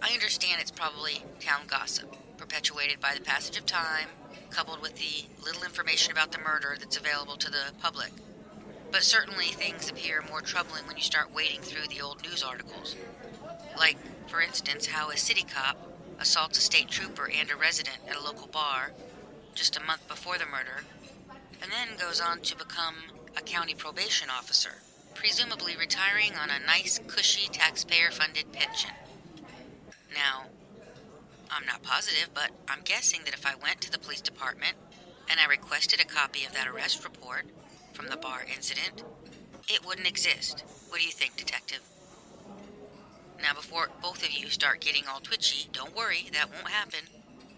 I 0.00 0.12
understand 0.12 0.60
it's 0.60 0.70
probably 0.70 1.24
town 1.40 1.62
gossip, 1.66 2.14
perpetuated 2.38 3.00
by 3.00 3.14
the 3.14 3.20
passage 3.20 3.58
of 3.58 3.66
time, 3.66 4.08
coupled 4.50 4.80
with 4.80 4.96
the 4.96 5.26
little 5.44 5.64
information 5.64 6.12
about 6.12 6.32
the 6.32 6.38
murder 6.38 6.76
that's 6.78 6.96
available 6.96 7.36
to 7.36 7.50
the 7.50 7.72
public. 7.82 8.12
But 8.90 9.02
certainly 9.02 9.46
things 9.46 9.90
appear 9.90 10.22
more 10.28 10.40
troubling 10.40 10.86
when 10.86 10.96
you 10.96 11.02
start 11.02 11.34
wading 11.34 11.60
through 11.60 11.88
the 11.88 12.00
old 12.00 12.22
news 12.22 12.42
articles. 12.42 12.94
Like, 13.76 13.96
for 14.28 14.40
instance, 14.40 14.86
how 14.86 15.10
a 15.10 15.16
city 15.16 15.42
cop 15.42 15.76
assaults 16.20 16.58
a 16.58 16.60
state 16.60 16.88
trooper 16.88 17.28
and 17.28 17.50
a 17.50 17.56
resident 17.56 17.98
at 18.08 18.16
a 18.16 18.22
local 18.22 18.46
bar 18.46 18.92
just 19.54 19.76
a 19.76 19.82
month 19.82 20.06
before 20.06 20.38
the 20.38 20.46
murder, 20.46 20.84
and 21.60 21.72
then 21.72 21.98
goes 21.98 22.20
on 22.20 22.40
to 22.40 22.56
become 22.56 22.94
a 23.36 23.40
county 23.40 23.74
probation 23.74 24.28
officer 24.30 24.82
presumably 25.14 25.76
retiring 25.76 26.32
on 26.36 26.50
a 26.50 26.64
nice, 26.64 27.00
cushy, 27.06 27.48
taxpayer 27.48 28.10
funded 28.10 28.52
pension. 28.52 28.90
Now, 30.12 30.46
I'm 31.50 31.66
not 31.66 31.82
positive, 31.82 32.30
but 32.34 32.50
I'm 32.68 32.82
guessing 32.84 33.20
that 33.24 33.34
if 33.34 33.46
I 33.46 33.54
went 33.54 33.80
to 33.82 33.92
the 33.92 33.98
police 33.98 34.20
department 34.20 34.74
and 35.30 35.40
I 35.40 35.46
requested 35.46 36.00
a 36.00 36.04
copy 36.04 36.44
of 36.44 36.52
that 36.52 36.66
arrest 36.66 37.04
report 37.04 37.46
from 37.92 38.08
the 38.08 38.16
bar 38.16 38.44
incident, 38.54 39.04
it 39.68 39.86
wouldn't 39.86 40.08
exist. 40.08 40.64
What 40.88 41.00
do 41.00 41.06
you 41.06 41.12
think, 41.12 41.36
Detective? 41.36 41.80
Now, 43.40 43.54
before 43.54 43.90
both 44.02 44.22
of 44.24 44.30
you 44.30 44.48
start 44.50 44.80
getting 44.80 45.04
all 45.08 45.20
twitchy, 45.20 45.68
don't 45.72 45.96
worry, 45.96 46.28
that 46.32 46.50
won't 46.52 46.68
happen. 46.68 47.00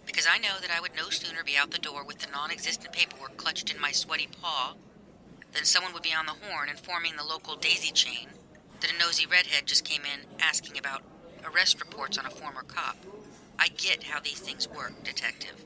Because 0.07 0.27
I 0.31 0.39
know 0.39 0.61
that 0.61 0.71
I 0.71 0.81
would 0.81 0.97
no 0.97 1.11
sooner 1.11 1.43
be 1.45 1.57
out 1.57 1.71
the 1.71 1.79
door 1.79 2.05
with 2.05 2.19
the 2.19 2.31
non 2.31 2.51
existent 2.51 2.93
paperwork 2.93 3.37
clutched 3.37 3.75
in 3.75 3.81
my 3.81 3.93
sweaty 3.93 4.29
paw 4.41 4.75
than 5.53 5.65
someone 5.65 5.93
would 5.93 6.03
be 6.03 6.15
on 6.15 6.27
the 6.27 6.33
horn 6.47 6.69
informing 6.69 7.17
the 7.17 7.25
local 7.25 7.57
daisy 7.57 7.93
chain 7.93 8.29
that 8.81 8.93
a 8.93 8.99
nosy 8.99 9.27
redhead 9.27 9.67
just 9.67 9.85
came 9.85 10.03
in 10.03 10.27
asking 10.41 10.79
about 10.79 11.03
arrest 11.45 11.81
reports 11.81 12.19
on 12.19 12.27
a 12.27 12.31
former 12.31 12.63
cop. 12.63 12.97
I 13.59 13.69
get 13.69 14.05
how 14.05 14.21
these 14.21 14.41
things 14.41 14.69
work, 14.69 15.03
Detective. 15.05 15.65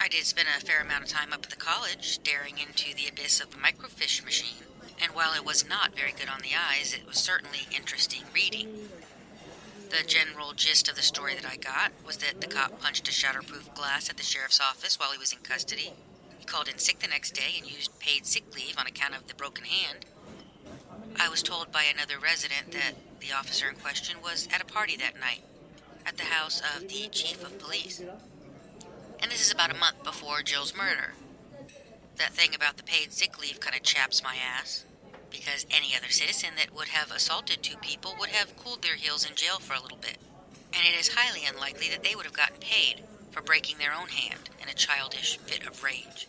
I 0.00 0.08
did 0.08 0.24
spend 0.24 0.48
a 0.48 0.64
fair 0.64 0.80
amount 0.80 1.04
of 1.04 1.08
time 1.10 1.32
up 1.32 1.44
at 1.44 1.50
the 1.50 1.56
college, 1.56 2.08
staring 2.08 2.58
into 2.58 2.94
the 2.94 3.08
abyss 3.08 3.40
of 3.40 3.50
the 3.50 3.56
microfiche 3.56 4.24
machine, 4.24 4.64
and 5.02 5.12
while 5.12 5.34
it 5.34 5.44
was 5.44 5.68
not 5.68 5.96
very 5.96 6.12
good 6.12 6.28
on 6.28 6.40
the 6.40 6.54
eyes, 6.54 6.94
it 6.94 7.06
was 7.06 7.18
certainly 7.18 7.66
interesting 7.74 8.22
reading. 8.34 8.88
The 9.90 10.06
general 10.06 10.52
gist 10.52 10.88
of 10.88 10.96
the 10.96 11.02
story 11.02 11.34
that 11.34 11.46
I 11.46 11.56
got 11.56 11.92
was 12.04 12.18
that 12.18 12.40
the 12.40 12.46
cop 12.46 12.80
punched 12.80 13.08
a 13.08 13.10
shatterproof 13.10 13.74
glass 13.74 14.10
at 14.10 14.16
the 14.16 14.22
sheriff's 14.22 14.60
office 14.60 14.98
while 14.98 15.12
he 15.12 15.18
was 15.18 15.32
in 15.32 15.38
custody. 15.40 15.92
Called 16.46 16.68
in 16.68 16.78
sick 16.78 17.00
the 17.00 17.08
next 17.08 17.32
day 17.34 17.54
and 17.58 17.70
used 17.70 17.98
paid 17.98 18.24
sick 18.24 18.54
leave 18.54 18.78
on 18.78 18.86
account 18.86 19.14
of 19.14 19.26
the 19.26 19.34
broken 19.34 19.64
hand. 19.64 20.06
I 21.20 21.28
was 21.28 21.42
told 21.42 21.70
by 21.70 21.82
another 21.82 22.18
resident 22.18 22.72
that 22.72 22.92
the 23.20 23.32
officer 23.36 23.68
in 23.68 23.74
question 23.74 24.16
was 24.22 24.48
at 24.54 24.62
a 24.62 24.64
party 24.64 24.96
that 24.96 25.20
night 25.20 25.42
at 26.06 26.16
the 26.16 26.24
house 26.24 26.62
of 26.74 26.88
the 26.88 27.08
chief 27.08 27.42
of 27.44 27.58
police. 27.58 28.00
And 29.20 29.30
this 29.30 29.44
is 29.44 29.52
about 29.52 29.74
a 29.74 29.76
month 29.76 30.02
before 30.04 30.42
Jill's 30.42 30.74
murder. 30.74 31.12
That 32.16 32.32
thing 32.32 32.54
about 32.54 32.76
the 32.76 32.84
paid 32.84 33.12
sick 33.12 33.38
leave 33.40 33.60
kind 33.60 33.76
of 33.76 33.82
chaps 33.82 34.22
my 34.22 34.36
ass, 34.36 34.84
because 35.30 35.66
any 35.70 35.94
other 35.96 36.10
citizen 36.10 36.50
that 36.56 36.74
would 36.74 36.88
have 36.88 37.10
assaulted 37.10 37.62
two 37.62 37.76
people 37.78 38.14
would 38.18 38.30
have 38.30 38.56
cooled 38.56 38.82
their 38.82 38.96
heels 38.96 39.28
in 39.28 39.34
jail 39.34 39.58
for 39.58 39.74
a 39.74 39.82
little 39.82 39.98
bit. 39.98 40.18
And 40.72 40.86
it 40.86 40.98
is 40.98 41.14
highly 41.14 41.44
unlikely 41.44 41.88
that 41.90 42.02
they 42.02 42.14
would 42.14 42.24
have 42.24 42.36
gotten 42.36 42.60
paid 42.60 43.02
for 43.30 43.42
breaking 43.42 43.78
their 43.78 43.92
own 43.92 44.08
hand 44.08 44.48
in 44.62 44.68
a 44.68 44.74
childish 44.74 45.38
fit 45.38 45.66
of 45.66 45.82
rage. 45.82 46.28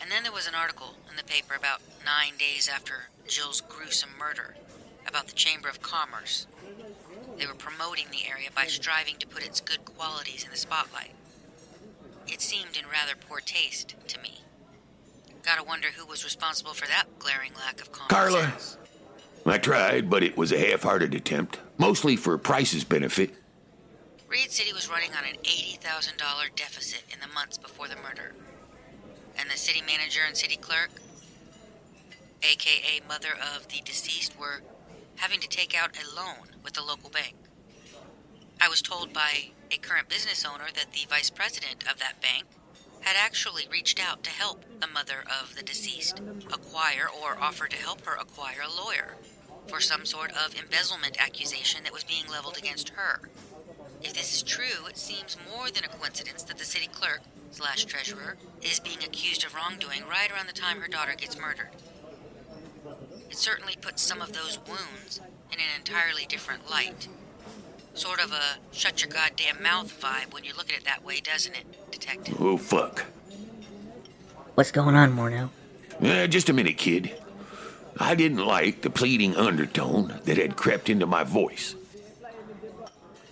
And 0.00 0.10
then 0.10 0.22
there 0.22 0.32
was 0.32 0.48
an 0.48 0.54
article 0.54 0.96
in 1.10 1.16
the 1.16 1.24
paper 1.24 1.54
about 1.54 1.82
nine 2.04 2.36
days 2.38 2.68
after 2.72 3.08
Jill's 3.28 3.60
gruesome 3.60 4.10
murder 4.18 4.56
about 5.06 5.26
the 5.26 5.34
Chamber 5.34 5.68
of 5.68 5.82
Commerce. 5.82 6.46
They 7.38 7.46
were 7.46 7.54
promoting 7.54 8.06
the 8.10 8.28
area 8.28 8.48
by 8.54 8.66
striving 8.66 9.16
to 9.18 9.26
put 9.26 9.44
its 9.44 9.60
good 9.60 9.84
qualities 9.84 10.44
in 10.44 10.50
the 10.50 10.56
spotlight. 10.56 11.12
It 12.26 12.40
seemed 12.40 12.76
in 12.76 12.84
rather 12.86 13.14
poor 13.16 13.40
taste 13.40 13.94
to 14.08 14.20
me. 14.20 14.42
Gotta 15.42 15.62
wonder 15.62 15.88
who 15.88 16.06
was 16.06 16.24
responsible 16.24 16.74
for 16.74 16.86
that 16.86 17.06
glaring 17.18 17.52
lack 17.54 17.80
of 17.80 17.92
common 17.92 18.08
Carla. 18.08 18.42
sense. 18.42 18.76
I 19.46 19.58
tried, 19.58 20.10
but 20.10 20.22
it 20.22 20.36
was 20.36 20.52
a 20.52 20.58
half 20.58 20.82
hearted 20.82 21.14
attempt, 21.14 21.58
mostly 21.78 22.14
for 22.14 22.36
Price's 22.36 22.84
benefit. 22.84 23.34
Reed 24.28 24.50
City 24.50 24.72
was 24.72 24.88
running 24.88 25.10
on 25.12 25.24
an 25.24 25.36
$80,000 25.42 26.54
deficit 26.54 27.02
in 27.12 27.20
the 27.20 27.26
months 27.34 27.58
before 27.58 27.88
the 27.88 27.96
murder. 27.96 28.32
And 29.40 29.48
the 29.50 29.56
city 29.56 29.80
manager 29.80 30.20
and 30.26 30.36
city 30.36 30.56
clerk, 30.56 30.90
aka 32.42 33.00
mother 33.08 33.32
of 33.56 33.68
the 33.68 33.80
deceased, 33.82 34.38
were 34.38 34.60
having 35.16 35.40
to 35.40 35.48
take 35.48 35.74
out 35.74 35.96
a 35.96 36.14
loan 36.14 36.48
with 36.62 36.74
the 36.74 36.82
local 36.82 37.08
bank. 37.08 37.34
I 38.60 38.68
was 38.68 38.82
told 38.82 39.14
by 39.14 39.52
a 39.70 39.78
current 39.78 40.10
business 40.10 40.44
owner 40.44 40.66
that 40.74 40.92
the 40.92 41.06
vice 41.08 41.30
president 41.30 41.90
of 41.90 41.98
that 42.00 42.20
bank 42.20 42.44
had 43.00 43.16
actually 43.18 43.66
reached 43.72 43.98
out 43.98 44.22
to 44.24 44.30
help 44.30 44.62
the 44.78 44.86
mother 44.86 45.24
of 45.40 45.56
the 45.56 45.62
deceased 45.62 46.20
acquire 46.52 47.08
or 47.08 47.38
offer 47.40 47.66
to 47.66 47.76
help 47.76 48.04
her 48.04 48.16
acquire 48.16 48.60
a 48.62 48.84
lawyer 48.84 49.16
for 49.68 49.80
some 49.80 50.04
sort 50.04 50.32
of 50.32 50.54
embezzlement 50.60 51.18
accusation 51.18 51.82
that 51.84 51.94
was 51.94 52.04
being 52.04 52.26
leveled 52.28 52.58
against 52.58 52.90
her. 52.90 53.22
If 54.02 54.14
this 54.14 54.34
is 54.34 54.42
true, 54.42 54.86
it 54.88 54.96
seems 54.96 55.36
more 55.54 55.70
than 55.70 55.84
a 55.84 55.88
coincidence 55.88 56.42
that 56.44 56.58
the 56.58 56.64
city 56.64 56.88
clerk 56.92 57.20
slash 57.50 57.84
treasurer 57.84 58.36
is 58.62 58.80
being 58.80 58.98
accused 58.98 59.44
of 59.44 59.54
wrongdoing 59.54 60.02
right 60.08 60.30
around 60.32 60.48
the 60.48 60.52
time 60.52 60.80
her 60.80 60.88
daughter 60.88 61.14
gets 61.16 61.38
murdered. 61.38 61.68
It 63.30 63.36
certainly 63.36 63.76
puts 63.80 64.02
some 64.02 64.20
of 64.20 64.32
those 64.32 64.58
wounds 64.66 65.20
in 65.52 65.58
an 65.58 65.66
entirely 65.78 66.26
different 66.26 66.70
light. 66.70 67.08
Sort 67.94 68.22
of 68.22 68.32
a 68.32 68.58
shut 68.72 69.02
your 69.02 69.10
goddamn 69.10 69.62
mouth 69.62 70.00
vibe 70.00 70.32
when 70.32 70.44
you 70.44 70.52
look 70.56 70.70
at 70.70 70.78
it 70.78 70.84
that 70.84 71.04
way, 71.04 71.20
doesn't 71.20 71.54
it, 71.54 71.90
Detective? 71.90 72.40
Oh, 72.40 72.56
fuck. 72.56 73.04
What's 74.54 74.70
going 74.70 74.94
on, 74.94 75.12
Morneau? 75.14 75.50
Uh, 76.02 76.26
just 76.26 76.48
a 76.48 76.52
minute, 76.52 76.78
kid. 76.78 77.14
I 77.98 78.14
didn't 78.14 78.44
like 78.46 78.82
the 78.82 78.90
pleading 78.90 79.36
undertone 79.36 80.20
that 80.24 80.38
had 80.38 80.56
crept 80.56 80.88
into 80.88 81.06
my 81.06 81.24
voice. 81.24 81.74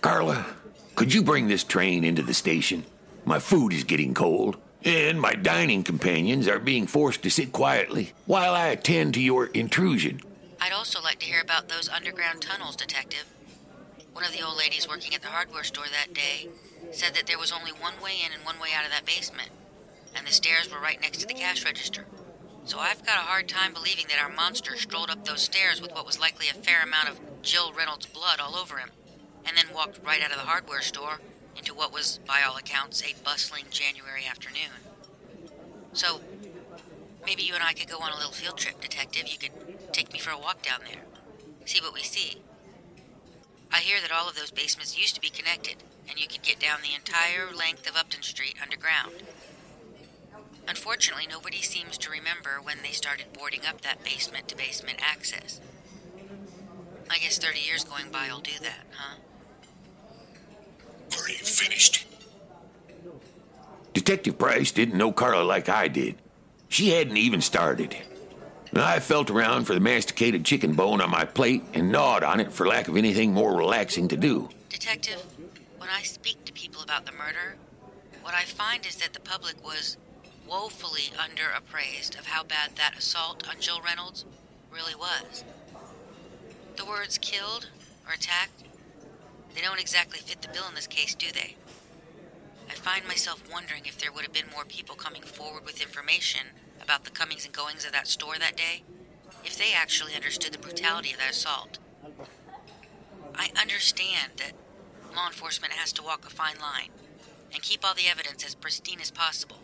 Carla, 0.01 0.45
could 0.99 1.13
you 1.13 1.23
bring 1.23 1.47
this 1.47 1.63
train 1.63 2.03
into 2.03 2.21
the 2.21 2.33
station? 2.33 2.83
My 3.23 3.39
food 3.39 3.71
is 3.71 3.85
getting 3.85 4.13
cold, 4.13 4.57
and 4.83 5.17
my 5.17 5.33
dining 5.33 5.81
companions 5.81 6.45
are 6.45 6.59
being 6.59 6.87
forced 6.87 7.23
to 7.23 7.29
sit 7.29 7.53
quietly 7.53 8.11
while 8.25 8.53
I 8.53 8.67
attend 8.67 9.13
to 9.13 9.21
your 9.21 9.45
intrusion. 9.45 10.19
I'd 10.59 10.73
also 10.73 11.01
like 11.01 11.19
to 11.19 11.25
hear 11.25 11.39
about 11.39 11.69
those 11.69 11.87
underground 11.87 12.41
tunnels, 12.41 12.75
Detective. 12.75 13.23
One 14.11 14.25
of 14.25 14.33
the 14.33 14.41
old 14.41 14.57
ladies 14.57 14.89
working 14.89 15.15
at 15.15 15.21
the 15.21 15.29
hardware 15.29 15.63
store 15.63 15.85
that 15.89 16.13
day 16.13 16.49
said 16.91 17.13
that 17.13 17.27
there 17.27 17.39
was 17.39 17.53
only 17.53 17.71
one 17.71 18.01
way 18.03 18.15
in 18.25 18.33
and 18.33 18.43
one 18.43 18.59
way 18.59 18.71
out 18.75 18.83
of 18.83 18.91
that 18.91 19.05
basement, 19.05 19.51
and 20.13 20.27
the 20.27 20.33
stairs 20.33 20.69
were 20.69 20.81
right 20.81 20.99
next 20.99 21.19
to 21.19 21.27
the 21.27 21.33
cash 21.33 21.63
register. 21.63 22.07
So 22.65 22.77
I've 22.77 23.05
got 23.05 23.15
a 23.15 23.21
hard 23.21 23.47
time 23.47 23.71
believing 23.71 24.07
that 24.09 24.21
our 24.21 24.35
monster 24.35 24.75
strolled 24.75 25.11
up 25.11 25.23
those 25.23 25.43
stairs 25.43 25.81
with 25.81 25.93
what 25.93 26.05
was 26.05 26.19
likely 26.19 26.49
a 26.49 26.53
fair 26.55 26.83
amount 26.83 27.07
of 27.07 27.41
Jill 27.41 27.71
Reynolds' 27.71 28.05
blood 28.05 28.41
all 28.41 28.57
over 28.57 28.79
him, 28.79 28.89
and 29.45 29.57
then 29.57 29.65
walked 29.73 29.99
right 30.05 30.21
out 30.21 30.31
of 30.31 30.37
the 30.37 30.43
hardware 30.43 30.81
store 30.81 31.19
into 31.55 31.73
what 31.73 31.93
was, 31.93 32.19
by 32.25 32.41
all 32.47 32.57
accounts, 32.57 33.03
a 33.03 33.15
bustling 33.23 33.65
January 33.69 34.23
afternoon. 34.29 34.71
So, 35.93 36.21
maybe 37.25 37.43
you 37.43 37.53
and 37.53 37.63
I 37.63 37.73
could 37.73 37.89
go 37.89 37.99
on 37.99 38.11
a 38.11 38.15
little 38.15 38.31
field 38.31 38.57
trip, 38.57 38.79
Detective. 38.81 39.27
You 39.27 39.37
could 39.37 39.93
take 39.93 40.13
me 40.13 40.19
for 40.19 40.31
a 40.31 40.37
walk 40.37 40.61
down 40.61 40.81
there, 40.85 41.03
see 41.65 41.81
what 41.81 41.93
we 41.93 42.03
see. 42.03 42.41
I 43.71 43.79
hear 43.79 44.01
that 44.01 44.11
all 44.11 44.27
of 44.27 44.35
those 44.35 44.51
basements 44.51 44.97
used 44.97 45.15
to 45.15 45.21
be 45.21 45.29
connected, 45.29 45.75
and 46.09 46.19
you 46.19 46.27
could 46.27 46.41
get 46.41 46.59
down 46.59 46.79
the 46.81 46.95
entire 46.95 47.53
length 47.55 47.87
of 47.87 47.95
Upton 47.95 48.23
Street 48.23 48.55
underground. 48.61 49.23
Unfortunately, 50.67 51.27
nobody 51.29 51.61
seems 51.61 51.97
to 51.97 52.11
remember 52.11 52.59
when 52.61 52.77
they 52.83 52.91
started 52.91 53.33
boarding 53.33 53.65
up 53.67 53.81
that 53.81 54.03
basement 54.03 54.47
to 54.47 54.55
basement 54.55 54.99
access. 55.01 55.59
I 57.09 57.17
guess 57.17 57.39
30 57.39 57.59
years 57.59 57.83
going 57.83 58.11
by 58.11 58.27
will 58.31 58.39
do 58.39 58.59
that, 58.61 58.85
huh? 58.91 59.15
Are 61.19 61.29
you 61.29 61.37
finished? 61.37 62.05
Detective 63.93 64.37
Price 64.37 64.71
didn't 64.71 64.97
know 64.97 65.11
Carla 65.11 65.43
like 65.43 65.69
I 65.69 65.87
did. 65.87 66.15
She 66.69 66.89
hadn't 66.89 67.17
even 67.17 67.41
started. 67.41 67.95
I 68.73 68.99
felt 68.99 69.31
around 69.31 69.65
for 69.65 69.73
the 69.73 69.79
masticated 69.79 70.45
chicken 70.45 70.73
bone 70.73 71.01
on 71.01 71.09
my 71.09 71.25
plate 71.25 71.63
and 71.73 71.91
gnawed 71.91 72.23
on 72.23 72.39
it 72.39 72.51
for 72.51 72.67
lack 72.67 72.87
of 72.87 72.95
anything 72.95 73.33
more 73.33 73.57
relaxing 73.57 74.07
to 74.09 74.17
do. 74.17 74.47
Detective, 74.69 75.23
when 75.79 75.89
I 75.89 76.03
speak 76.03 76.45
to 76.45 76.53
people 76.53 76.83
about 76.83 77.05
the 77.05 77.11
murder, 77.13 77.55
what 78.21 78.35
I 78.35 78.43
find 78.43 78.85
is 78.85 78.95
that 78.97 79.13
the 79.13 79.19
public 79.19 79.55
was 79.65 79.97
woefully 80.47 81.11
underappraised 81.17 82.17
of 82.19 82.27
how 82.27 82.43
bad 82.43 82.75
that 82.75 82.95
assault 82.97 83.47
on 83.49 83.55
Jill 83.59 83.81
Reynolds 83.81 84.25
really 84.71 84.95
was. 84.95 85.43
The 86.77 86.85
words 86.85 87.17
killed 87.17 87.69
or 88.07 88.13
attacked, 88.13 88.63
they 89.55 89.61
don't 89.61 89.79
exactly 89.79 90.19
fit 90.19 90.41
the 90.41 90.47
bill 90.49 90.67
in 90.67 90.75
this 90.75 90.87
case, 90.87 91.15
do 91.15 91.31
they? 91.31 91.55
I 92.69 92.73
find 92.73 93.07
myself 93.07 93.43
wondering 93.51 93.83
if 93.85 93.97
there 93.97 94.11
would 94.11 94.23
have 94.23 94.33
been 94.33 94.51
more 94.53 94.65
people 94.65 94.95
coming 94.95 95.23
forward 95.23 95.65
with 95.65 95.81
information 95.81 96.47
about 96.81 97.03
the 97.03 97.09
comings 97.09 97.45
and 97.45 97.53
goings 97.53 97.85
of 97.85 97.91
that 97.91 98.07
store 98.07 98.37
that 98.39 98.55
day, 98.55 98.83
if 99.43 99.57
they 99.57 99.73
actually 99.75 100.15
understood 100.15 100.53
the 100.53 100.59
brutality 100.59 101.11
of 101.11 101.17
that 101.19 101.31
assault. 101.31 101.79
I 103.35 103.51
understand 103.59 104.33
that 104.37 104.53
law 105.15 105.27
enforcement 105.27 105.73
has 105.73 105.93
to 105.93 106.03
walk 106.03 106.25
a 106.25 106.29
fine 106.29 106.59
line 106.61 106.89
and 107.53 107.63
keep 107.63 107.85
all 107.85 107.93
the 107.93 108.07
evidence 108.09 108.45
as 108.45 108.55
pristine 108.55 108.99
as 109.01 109.11
possible. 109.11 109.57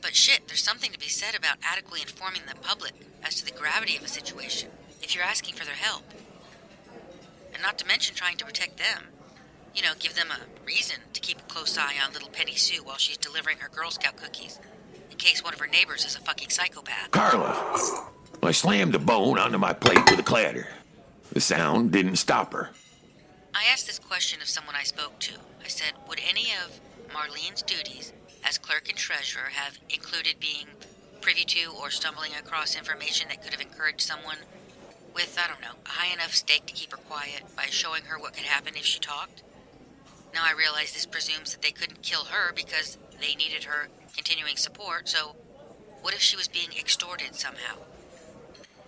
But 0.00 0.14
shit, 0.14 0.46
there's 0.46 0.62
something 0.62 0.92
to 0.92 0.98
be 0.98 1.08
said 1.08 1.34
about 1.34 1.58
adequately 1.62 2.02
informing 2.02 2.42
the 2.48 2.54
public 2.54 2.92
as 3.22 3.34
to 3.36 3.44
the 3.44 3.50
gravity 3.50 3.96
of 3.96 4.04
a 4.04 4.08
situation 4.08 4.70
if 5.02 5.14
you're 5.14 5.24
asking 5.24 5.54
for 5.54 5.64
their 5.64 5.74
help. 5.74 6.04
And 7.58 7.64
not 7.64 7.76
to 7.78 7.86
mention 7.86 8.14
trying 8.14 8.36
to 8.36 8.44
protect 8.44 8.78
them. 8.78 9.08
You 9.74 9.82
know, 9.82 9.94
give 9.98 10.14
them 10.14 10.28
a 10.30 10.64
reason 10.64 10.98
to 11.12 11.20
keep 11.20 11.40
a 11.40 11.42
close 11.52 11.76
eye 11.76 11.96
on 12.06 12.12
little 12.12 12.28
Penny 12.28 12.54
Sue 12.54 12.84
while 12.84 12.98
she's 12.98 13.16
delivering 13.16 13.58
her 13.58 13.68
Girl 13.68 13.90
Scout 13.90 14.16
cookies, 14.16 14.60
in 15.10 15.16
case 15.16 15.42
one 15.42 15.54
of 15.54 15.58
her 15.58 15.66
neighbors 15.66 16.04
is 16.04 16.14
a 16.14 16.20
fucking 16.20 16.50
psychopath. 16.50 17.10
Carla! 17.10 18.12
I 18.44 18.52
slammed 18.52 18.94
the 18.94 19.00
bone 19.00 19.40
onto 19.40 19.58
my 19.58 19.72
plate 19.72 20.08
with 20.08 20.20
a 20.20 20.22
clatter. 20.22 20.68
The 21.32 21.40
sound 21.40 21.90
didn't 21.90 22.14
stop 22.14 22.52
her. 22.52 22.70
I 23.52 23.64
asked 23.72 23.88
this 23.88 23.98
question 23.98 24.40
of 24.40 24.48
someone 24.48 24.76
I 24.76 24.84
spoke 24.84 25.18
to. 25.18 25.32
I 25.64 25.66
said, 25.66 25.94
Would 26.08 26.20
any 26.28 26.52
of 26.64 26.78
Marlene's 27.12 27.62
duties 27.62 28.12
as 28.44 28.56
clerk 28.56 28.88
and 28.88 28.96
treasurer 28.96 29.50
have 29.50 29.80
included 29.90 30.38
being 30.38 30.68
privy 31.20 31.42
to 31.42 31.72
or 31.72 31.90
stumbling 31.90 32.30
across 32.38 32.76
information 32.76 33.26
that 33.30 33.42
could 33.42 33.52
have 33.52 33.60
encouraged 33.60 34.02
someone 34.02 34.38
with, 35.18 35.36
I 35.36 35.48
don't 35.48 35.60
know, 35.60 35.74
a 35.84 35.88
high 35.88 36.12
enough 36.12 36.32
stake 36.32 36.66
to 36.66 36.72
keep 36.72 36.92
her 36.92 36.96
quiet 36.96 37.42
by 37.56 37.64
showing 37.70 38.04
her 38.04 38.20
what 38.20 38.34
could 38.34 38.44
happen 38.44 38.74
if 38.76 38.84
she 38.84 39.00
talked? 39.00 39.42
Now 40.32 40.42
I 40.46 40.52
realize 40.56 40.92
this 40.92 41.06
presumes 41.06 41.50
that 41.50 41.60
they 41.60 41.72
couldn't 41.72 42.02
kill 42.02 42.26
her 42.26 42.52
because 42.54 42.98
they 43.20 43.34
needed 43.34 43.64
her 43.64 43.88
continuing 44.14 44.56
support, 44.56 45.08
so 45.08 45.34
what 46.02 46.14
if 46.14 46.20
she 46.20 46.36
was 46.36 46.46
being 46.46 46.68
extorted 46.78 47.34
somehow? 47.34 47.78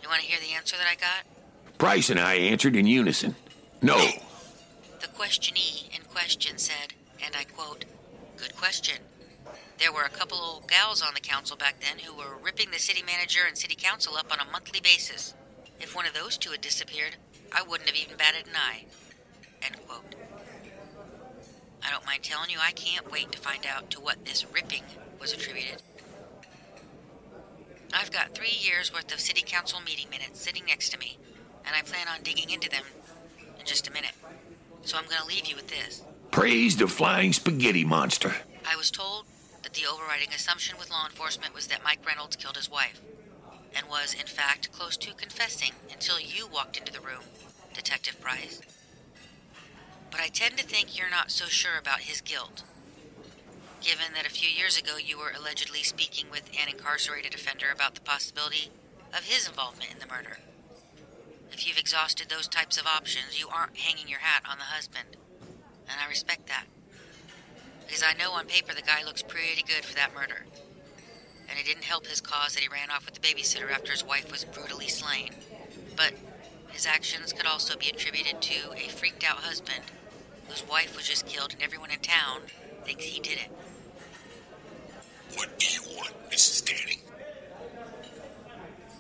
You 0.00 0.08
want 0.08 0.20
to 0.20 0.26
hear 0.26 0.38
the 0.38 0.54
answer 0.54 0.76
that 0.76 0.86
I 0.86 0.94
got? 0.94 1.78
Price 1.78 2.10
and 2.10 2.20
I 2.20 2.34
answered 2.34 2.76
in 2.76 2.86
unison. 2.86 3.34
No. 3.82 3.98
The 5.00 5.06
questionee 5.06 5.88
in 5.96 6.02
question 6.02 6.58
said, 6.58 6.92
and 7.24 7.34
I 7.34 7.44
quote, 7.44 7.86
Good 8.36 8.54
question. 8.54 8.96
There 9.78 9.90
were 9.90 10.02
a 10.02 10.10
couple 10.10 10.36
old 10.36 10.68
gals 10.68 11.00
on 11.00 11.14
the 11.14 11.20
council 11.20 11.56
back 11.56 11.80
then 11.80 12.00
who 12.00 12.14
were 12.14 12.36
ripping 12.36 12.70
the 12.70 12.78
city 12.78 13.02
manager 13.02 13.40
and 13.48 13.56
city 13.56 13.74
council 13.74 14.18
up 14.18 14.30
on 14.30 14.46
a 14.46 14.50
monthly 14.52 14.80
basis. 14.80 15.32
If 15.80 15.96
one 15.96 16.06
of 16.06 16.14
those 16.14 16.36
two 16.36 16.50
had 16.50 16.60
disappeared, 16.60 17.16
I 17.52 17.62
wouldn't 17.62 17.88
have 17.88 17.98
even 17.98 18.16
batted 18.16 18.46
an 18.46 18.54
eye. 18.54 18.84
End 19.62 19.76
quote. 19.86 20.14
I 21.82 21.90
don't 21.90 22.04
mind 22.04 22.22
telling 22.22 22.50
you, 22.50 22.58
I 22.60 22.72
can't 22.72 23.10
wait 23.10 23.32
to 23.32 23.38
find 23.38 23.66
out 23.66 23.90
to 23.90 24.00
what 24.00 24.24
this 24.24 24.46
ripping 24.52 24.82
was 25.18 25.32
attributed. 25.32 25.82
I've 27.92 28.12
got 28.12 28.34
three 28.34 28.56
years 28.60 28.92
worth 28.92 29.12
of 29.12 29.20
city 29.20 29.42
council 29.44 29.80
meeting 29.80 30.08
minutes 30.10 30.40
sitting 30.40 30.64
next 30.66 30.90
to 30.90 30.98
me, 30.98 31.18
and 31.66 31.74
I 31.74 31.82
plan 31.82 32.06
on 32.08 32.22
digging 32.22 32.50
into 32.50 32.70
them 32.70 32.84
in 33.58 33.66
just 33.66 33.88
a 33.88 33.92
minute. 33.92 34.12
So 34.82 34.96
I'm 34.96 35.04
going 35.04 35.20
to 35.20 35.26
leave 35.26 35.46
you 35.46 35.56
with 35.56 35.68
this. 35.68 36.02
Praise 36.30 36.76
the 36.76 36.86
flying 36.86 37.32
spaghetti 37.32 37.84
monster. 37.84 38.34
I 38.70 38.76
was 38.76 38.90
told 38.90 39.24
that 39.62 39.74
the 39.74 39.86
overriding 39.90 40.28
assumption 40.32 40.78
with 40.78 40.90
law 40.90 41.04
enforcement 41.04 41.54
was 41.54 41.66
that 41.66 41.82
Mike 41.82 42.06
Reynolds 42.06 42.36
killed 42.36 42.56
his 42.56 42.70
wife, 42.70 43.00
and 43.76 43.88
was, 43.88 44.14
in 44.14 44.26
fact, 44.26 44.72
close 44.72 44.96
to 44.98 45.14
confessing 45.14 45.72
until 45.92 46.20
you 46.20 46.46
walked 46.46 46.76
into 46.76 46.92
the 46.92 47.00
room, 47.00 47.24
Detective 47.74 48.20
Price. 48.20 48.60
But 50.10 50.20
I 50.20 50.28
tend 50.28 50.58
to 50.58 50.64
think 50.64 50.98
you're 50.98 51.10
not 51.10 51.30
so 51.30 51.46
sure 51.46 51.78
about 51.78 52.00
his 52.00 52.20
guilt, 52.20 52.64
given 53.80 54.12
that 54.14 54.26
a 54.26 54.30
few 54.30 54.50
years 54.50 54.76
ago 54.78 54.96
you 54.96 55.18
were 55.18 55.32
allegedly 55.36 55.82
speaking 55.82 56.26
with 56.30 56.50
an 56.60 56.68
incarcerated 56.68 57.34
offender 57.34 57.66
about 57.72 57.94
the 57.94 58.00
possibility 58.00 58.70
of 59.16 59.24
his 59.24 59.46
involvement 59.48 59.92
in 59.92 59.98
the 59.98 60.12
murder. 60.12 60.38
If 61.52 61.66
you've 61.66 61.78
exhausted 61.78 62.28
those 62.28 62.48
types 62.48 62.78
of 62.78 62.86
options, 62.86 63.38
you 63.38 63.48
aren't 63.48 63.76
hanging 63.76 64.08
your 64.08 64.20
hat 64.20 64.42
on 64.50 64.58
the 64.58 64.64
husband, 64.64 65.16
and 65.88 66.00
I 66.00 66.08
respect 66.08 66.46
that. 66.48 66.64
Because 67.86 68.02
I 68.02 68.14
know 68.16 68.32
on 68.32 68.46
paper 68.46 68.72
the 68.74 68.82
guy 68.82 69.04
looks 69.04 69.22
pretty 69.22 69.62
good 69.62 69.84
for 69.84 69.94
that 69.94 70.14
murder. 70.14 70.46
And 71.50 71.58
it 71.58 71.66
didn't 71.66 71.84
help 71.84 72.06
his 72.06 72.20
cause 72.20 72.54
that 72.54 72.62
he 72.62 72.68
ran 72.68 72.90
off 72.90 73.04
with 73.04 73.14
the 73.14 73.20
babysitter 73.20 73.70
after 73.72 73.90
his 73.90 74.04
wife 74.04 74.30
was 74.30 74.44
brutally 74.44 74.88
slain. 74.88 75.30
But 75.96 76.12
his 76.70 76.86
actions 76.86 77.32
could 77.32 77.46
also 77.46 77.76
be 77.76 77.90
attributed 77.90 78.40
to 78.40 78.72
a 78.76 78.88
freaked 78.88 79.24
out 79.24 79.38
husband 79.38 79.82
whose 80.48 80.66
wife 80.68 80.96
was 80.96 81.06
just 81.06 81.26
killed 81.26 81.52
and 81.52 81.62
everyone 81.62 81.90
in 81.90 81.98
town 81.98 82.42
thinks 82.84 83.04
he 83.04 83.20
did 83.20 83.38
it. 83.38 83.50
What 85.34 85.58
do 85.58 85.66
you 85.66 85.80
want, 85.96 86.12
Mrs. 86.30 86.62
Danning? 86.62 87.00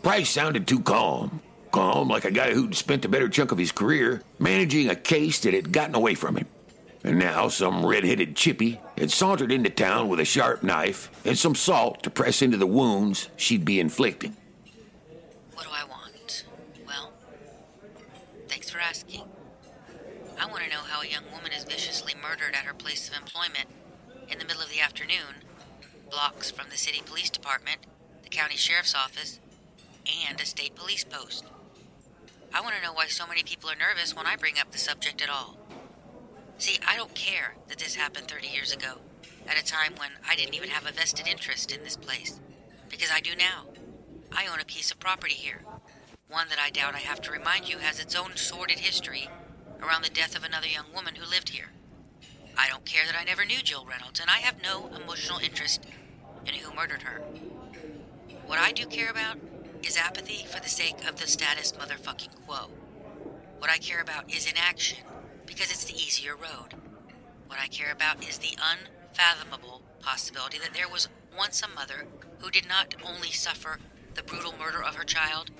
Price 0.02 0.30
sounded 0.30 0.66
too 0.66 0.80
calm. 0.80 1.40
Calm 1.72 2.08
like 2.08 2.24
a 2.24 2.30
guy 2.30 2.52
who'd 2.52 2.74
spent 2.74 3.04
a 3.04 3.08
better 3.08 3.28
chunk 3.28 3.52
of 3.52 3.58
his 3.58 3.70
career 3.70 4.22
managing 4.38 4.88
a 4.88 4.96
case 4.96 5.38
that 5.40 5.54
had 5.54 5.72
gotten 5.72 5.94
away 5.94 6.14
from 6.14 6.36
him. 6.36 6.46
And 7.02 7.18
now 7.18 7.48
some 7.48 7.86
red-headed 7.86 8.36
chippy 8.36 8.78
had 8.98 9.10
sauntered 9.10 9.50
into 9.50 9.70
town 9.70 10.08
with 10.08 10.20
a 10.20 10.24
sharp 10.24 10.62
knife 10.62 11.10
and 11.24 11.38
some 11.38 11.54
salt 11.54 12.02
to 12.02 12.10
press 12.10 12.42
into 12.42 12.58
the 12.58 12.66
wounds 12.66 13.30
she'd 13.36 13.64
be 13.64 13.80
inflicting. 13.80 14.36
What 15.54 15.64
do 15.64 15.70
I 15.72 15.84
want? 15.84 16.44
Well, 16.86 17.12
thanks 18.48 18.68
for 18.68 18.78
asking. 18.78 19.22
I 20.38 20.46
want 20.46 20.62
to 20.64 20.70
know 20.70 20.82
how 20.82 21.00
a 21.00 21.06
young 21.06 21.24
woman 21.32 21.52
is 21.52 21.64
viciously 21.64 22.14
murdered 22.20 22.54
at 22.54 22.64
her 22.64 22.74
place 22.74 23.08
of 23.08 23.16
employment 23.16 23.68
in 24.28 24.38
the 24.38 24.44
middle 24.44 24.62
of 24.62 24.70
the 24.70 24.80
afternoon, 24.80 25.44
blocks 26.10 26.50
from 26.50 26.68
the 26.70 26.76
city 26.76 27.02
police 27.04 27.30
department, 27.30 27.78
the 28.22 28.28
county 28.28 28.56
sheriff's 28.56 28.94
office, 28.94 29.40
and 30.28 30.38
a 30.38 30.44
state 30.44 30.74
police 30.74 31.04
post. 31.04 31.44
I 32.52 32.60
want 32.60 32.74
to 32.76 32.82
know 32.82 32.92
why 32.92 33.06
so 33.06 33.26
many 33.26 33.42
people 33.42 33.70
are 33.70 33.76
nervous 33.76 34.14
when 34.14 34.26
I 34.26 34.36
bring 34.36 34.58
up 34.58 34.70
the 34.70 34.78
subject 34.78 35.22
at 35.22 35.30
all. 35.30 35.56
See, 36.60 36.78
I 36.86 36.94
don't 36.94 37.14
care 37.14 37.54
that 37.68 37.78
this 37.78 37.94
happened 37.94 38.28
30 38.28 38.48
years 38.48 38.70
ago, 38.70 38.98
at 39.48 39.58
a 39.58 39.64
time 39.64 39.94
when 39.96 40.10
I 40.28 40.36
didn't 40.36 40.54
even 40.54 40.68
have 40.68 40.86
a 40.86 40.92
vested 40.92 41.26
interest 41.26 41.72
in 41.72 41.82
this 41.82 41.96
place. 41.96 42.38
Because 42.90 43.08
I 43.10 43.20
do 43.20 43.30
now. 43.34 43.64
I 44.30 44.46
own 44.46 44.60
a 44.60 44.66
piece 44.66 44.90
of 44.90 45.00
property 45.00 45.32
here. 45.32 45.62
One 46.28 46.50
that 46.50 46.58
I 46.58 46.68
doubt 46.68 46.94
I 46.94 46.98
have 46.98 47.22
to 47.22 47.32
remind 47.32 47.70
you 47.70 47.78
has 47.78 47.98
its 47.98 48.14
own 48.14 48.36
sordid 48.36 48.80
history 48.80 49.30
around 49.82 50.04
the 50.04 50.10
death 50.10 50.36
of 50.36 50.44
another 50.44 50.66
young 50.66 50.84
woman 50.94 51.14
who 51.14 51.24
lived 51.24 51.48
here. 51.48 51.70
I 52.58 52.68
don't 52.68 52.84
care 52.84 53.06
that 53.06 53.18
I 53.18 53.24
never 53.24 53.46
knew 53.46 53.62
Jill 53.62 53.86
Reynolds, 53.86 54.20
and 54.20 54.28
I 54.28 54.40
have 54.40 54.62
no 54.62 54.90
emotional 54.94 55.38
interest 55.38 55.86
in 56.44 56.52
who 56.52 56.76
murdered 56.76 57.04
her. 57.04 57.22
What 58.44 58.58
I 58.58 58.72
do 58.72 58.84
care 58.84 59.10
about 59.10 59.38
is 59.82 59.96
apathy 59.96 60.44
for 60.44 60.60
the 60.60 60.68
sake 60.68 61.08
of 61.08 61.18
the 61.18 61.26
status 61.26 61.72
motherfucking 61.72 62.44
quo. 62.46 62.68
What 63.56 63.70
I 63.70 63.78
care 63.78 64.02
about 64.02 64.30
is 64.30 64.44
inaction 64.44 64.98
because 65.50 65.72
it's 65.72 65.84
the 65.84 65.96
easier 65.96 66.36
road. 66.36 66.74
What 67.48 67.58
I 67.58 67.66
care 67.66 67.90
about 67.90 68.26
is 68.26 68.38
the 68.38 68.56
unfathomable 68.62 69.82
possibility 69.98 70.58
that 70.58 70.74
there 70.74 70.88
was 70.88 71.08
once 71.36 71.60
a 71.60 71.68
mother 71.68 72.06
who 72.38 72.52
did 72.52 72.68
not 72.68 72.94
only 73.04 73.32
suffer 73.32 73.80
the 74.14 74.22
brutal 74.22 74.54
murder 74.56 74.80
of 74.80 74.94
her 74.94 75.02
child, 75.02 75.50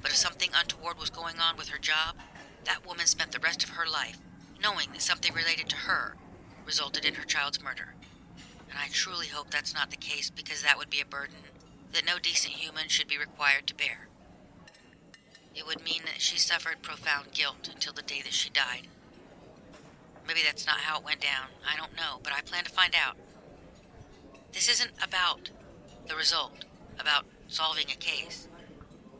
but 0.00 0.12
if 0.12 0.16
something 0.16 0.50
untoward 0.54 1.00
was 1.00 1.10
going 1.10 1.40
on 1.40 1.56
with 1.56 1.70
her 1.70 1.78
job, 1.78 2.14
that 2.64 2.86
woman 2.86 3.06
spent 3.06 3.32
the 3.32 3.40
rest 3.40 3.64
of 3.64 3.70
her 3.70 3.90
life 3.90 4.18
knowing 4.62 4.92
that 4.92 5.02
something 5.02 5.34
related 5.34 5.68
to 5.68 5.76
her 5.76 6.14
resulted 6.64 7.04
in 7.04 7.14
her 7.14 7.24
child's 7.24 7.60
murder. 7.60 7.96
And 8.70 8.78
I 8.78 8.86
truly 8.92 9.26
hope 9.26 9.50
that's 9.50 9.74
not 9.74 9.90
the 9.90 9.96
case 9.96 10.30
because 10.30 10.62
that 10.62 10.78
would 10.78 10.90
be 10.90 11.00
a 11.00 11.06
burden 11.06 11.34
that 11.92 12.06
no 12.06 12.20
decent 12.20 12.54
human 12.54 12.86
should 12.86 13.08
be 13.08 13.18
required 13.18 13.66
to 13.66 13.74
bear. 13.74 14.08
It 15.56 15.66
would 15.66 15.84
mean 15.84 16.02
that 16.04 16.20
she 16.20 16.38
suffered 16.38 16.82
profound 16.82 17.32
guilt 17.32 17.68
until 17.72 17.92
the 17.92 18.02
day 18.02 18.22
that 18.22 18.32
she 18.32 18.48
died. 18.48 18.86
Maybe 20.26 20.40
that's 20.44 20.66
not 20.66 20.78
how 20.78 20.98
it 20.98 21.04
went 21.04 21.20
down. 21.20 21.48
I 21.70 21.76
don't 21.76 21.96
know, 21.96 22.18
but 22.22 22.32
I 22.32 22.40
plan 22.40 22.64
to 22.64 22.70
find 22.70 22.94
out. 22.94 23.16
This 24.52 24.68
isn't 24.68 24.92
about 25.02 25.50
the 26.06 26.16
result, 26.16 26.64
about 26.98 27.26
solving 27.48 27.86
a 27.90 27.96
case. 27.96 28.48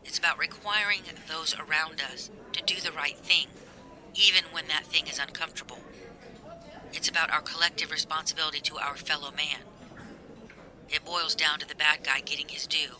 It's 0.04 0.18
about 0.18 0.38
requiring 0.38 1.02
those 1.28 1.54
around 1.54 2.00
us 2.00 2.30
to 2.52 2.62
do 2.62 2.80
the 2.80 2.92
right 2.92 3.18
thing, 3.18 3.48
even 4.14 4.44
when 4.52 4.68
that 4.68 4.86
thing 4.86 5.06
is 5.06 5.18
uncomfortable. 5.18 5.80
It's 6.92 7.08
about 7.08 7.30
our 7.30 7.40
collective 7.40 7.90
responsibility 7.90 8.60
to 8.60 8.78
our 8.78 8.96
fellow 8.96 9.30
man. 9.30 9.60
It 10.88 11.04
boils 11.04 11.34
down 11.34 11.58
to 11.58 11.66
the 11.66 11.74
bad 11.74 12.04
guy 12.04 12.20
getting 12.20 12.48
his 12.48 12.66
due, 12.66 12.96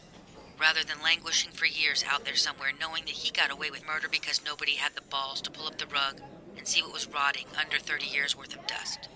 rather 0.61 0.83
than 0.83 1.03
languishing 1.03 1.53
for 1.53 1.67
years 1.67 2.05
out 2.11 2.25
there 2.25 2.37
somewhere 2.37 2.71
knowing 2.79 3.05
that 3.05 3.15
he 3.15 3.31
got 3.31 3.53
away 3.53 3.71
with 3.71 3.87
murder 3.87 4.09
because 4.11 4.45
nobody 4.45 4.73
had 4.73 4.95
the 4.95 5.03
balls 5.03 5.41
to 5.43 5.51
pull 5.51 5.67
up 5.67 5.79
the 5.79 5.87
rug 5.87 6.21
and 6.57 6.67
see 6.67 6.83
what 6.83 6.93
was 6.93 7.09
rotting 7.09 7.47
under 7.59 7.79
30 7.79 8.07
years 8.07 8.37
worth 8.37 8.55
of 8.55 8.67
dust. 8.67 9.09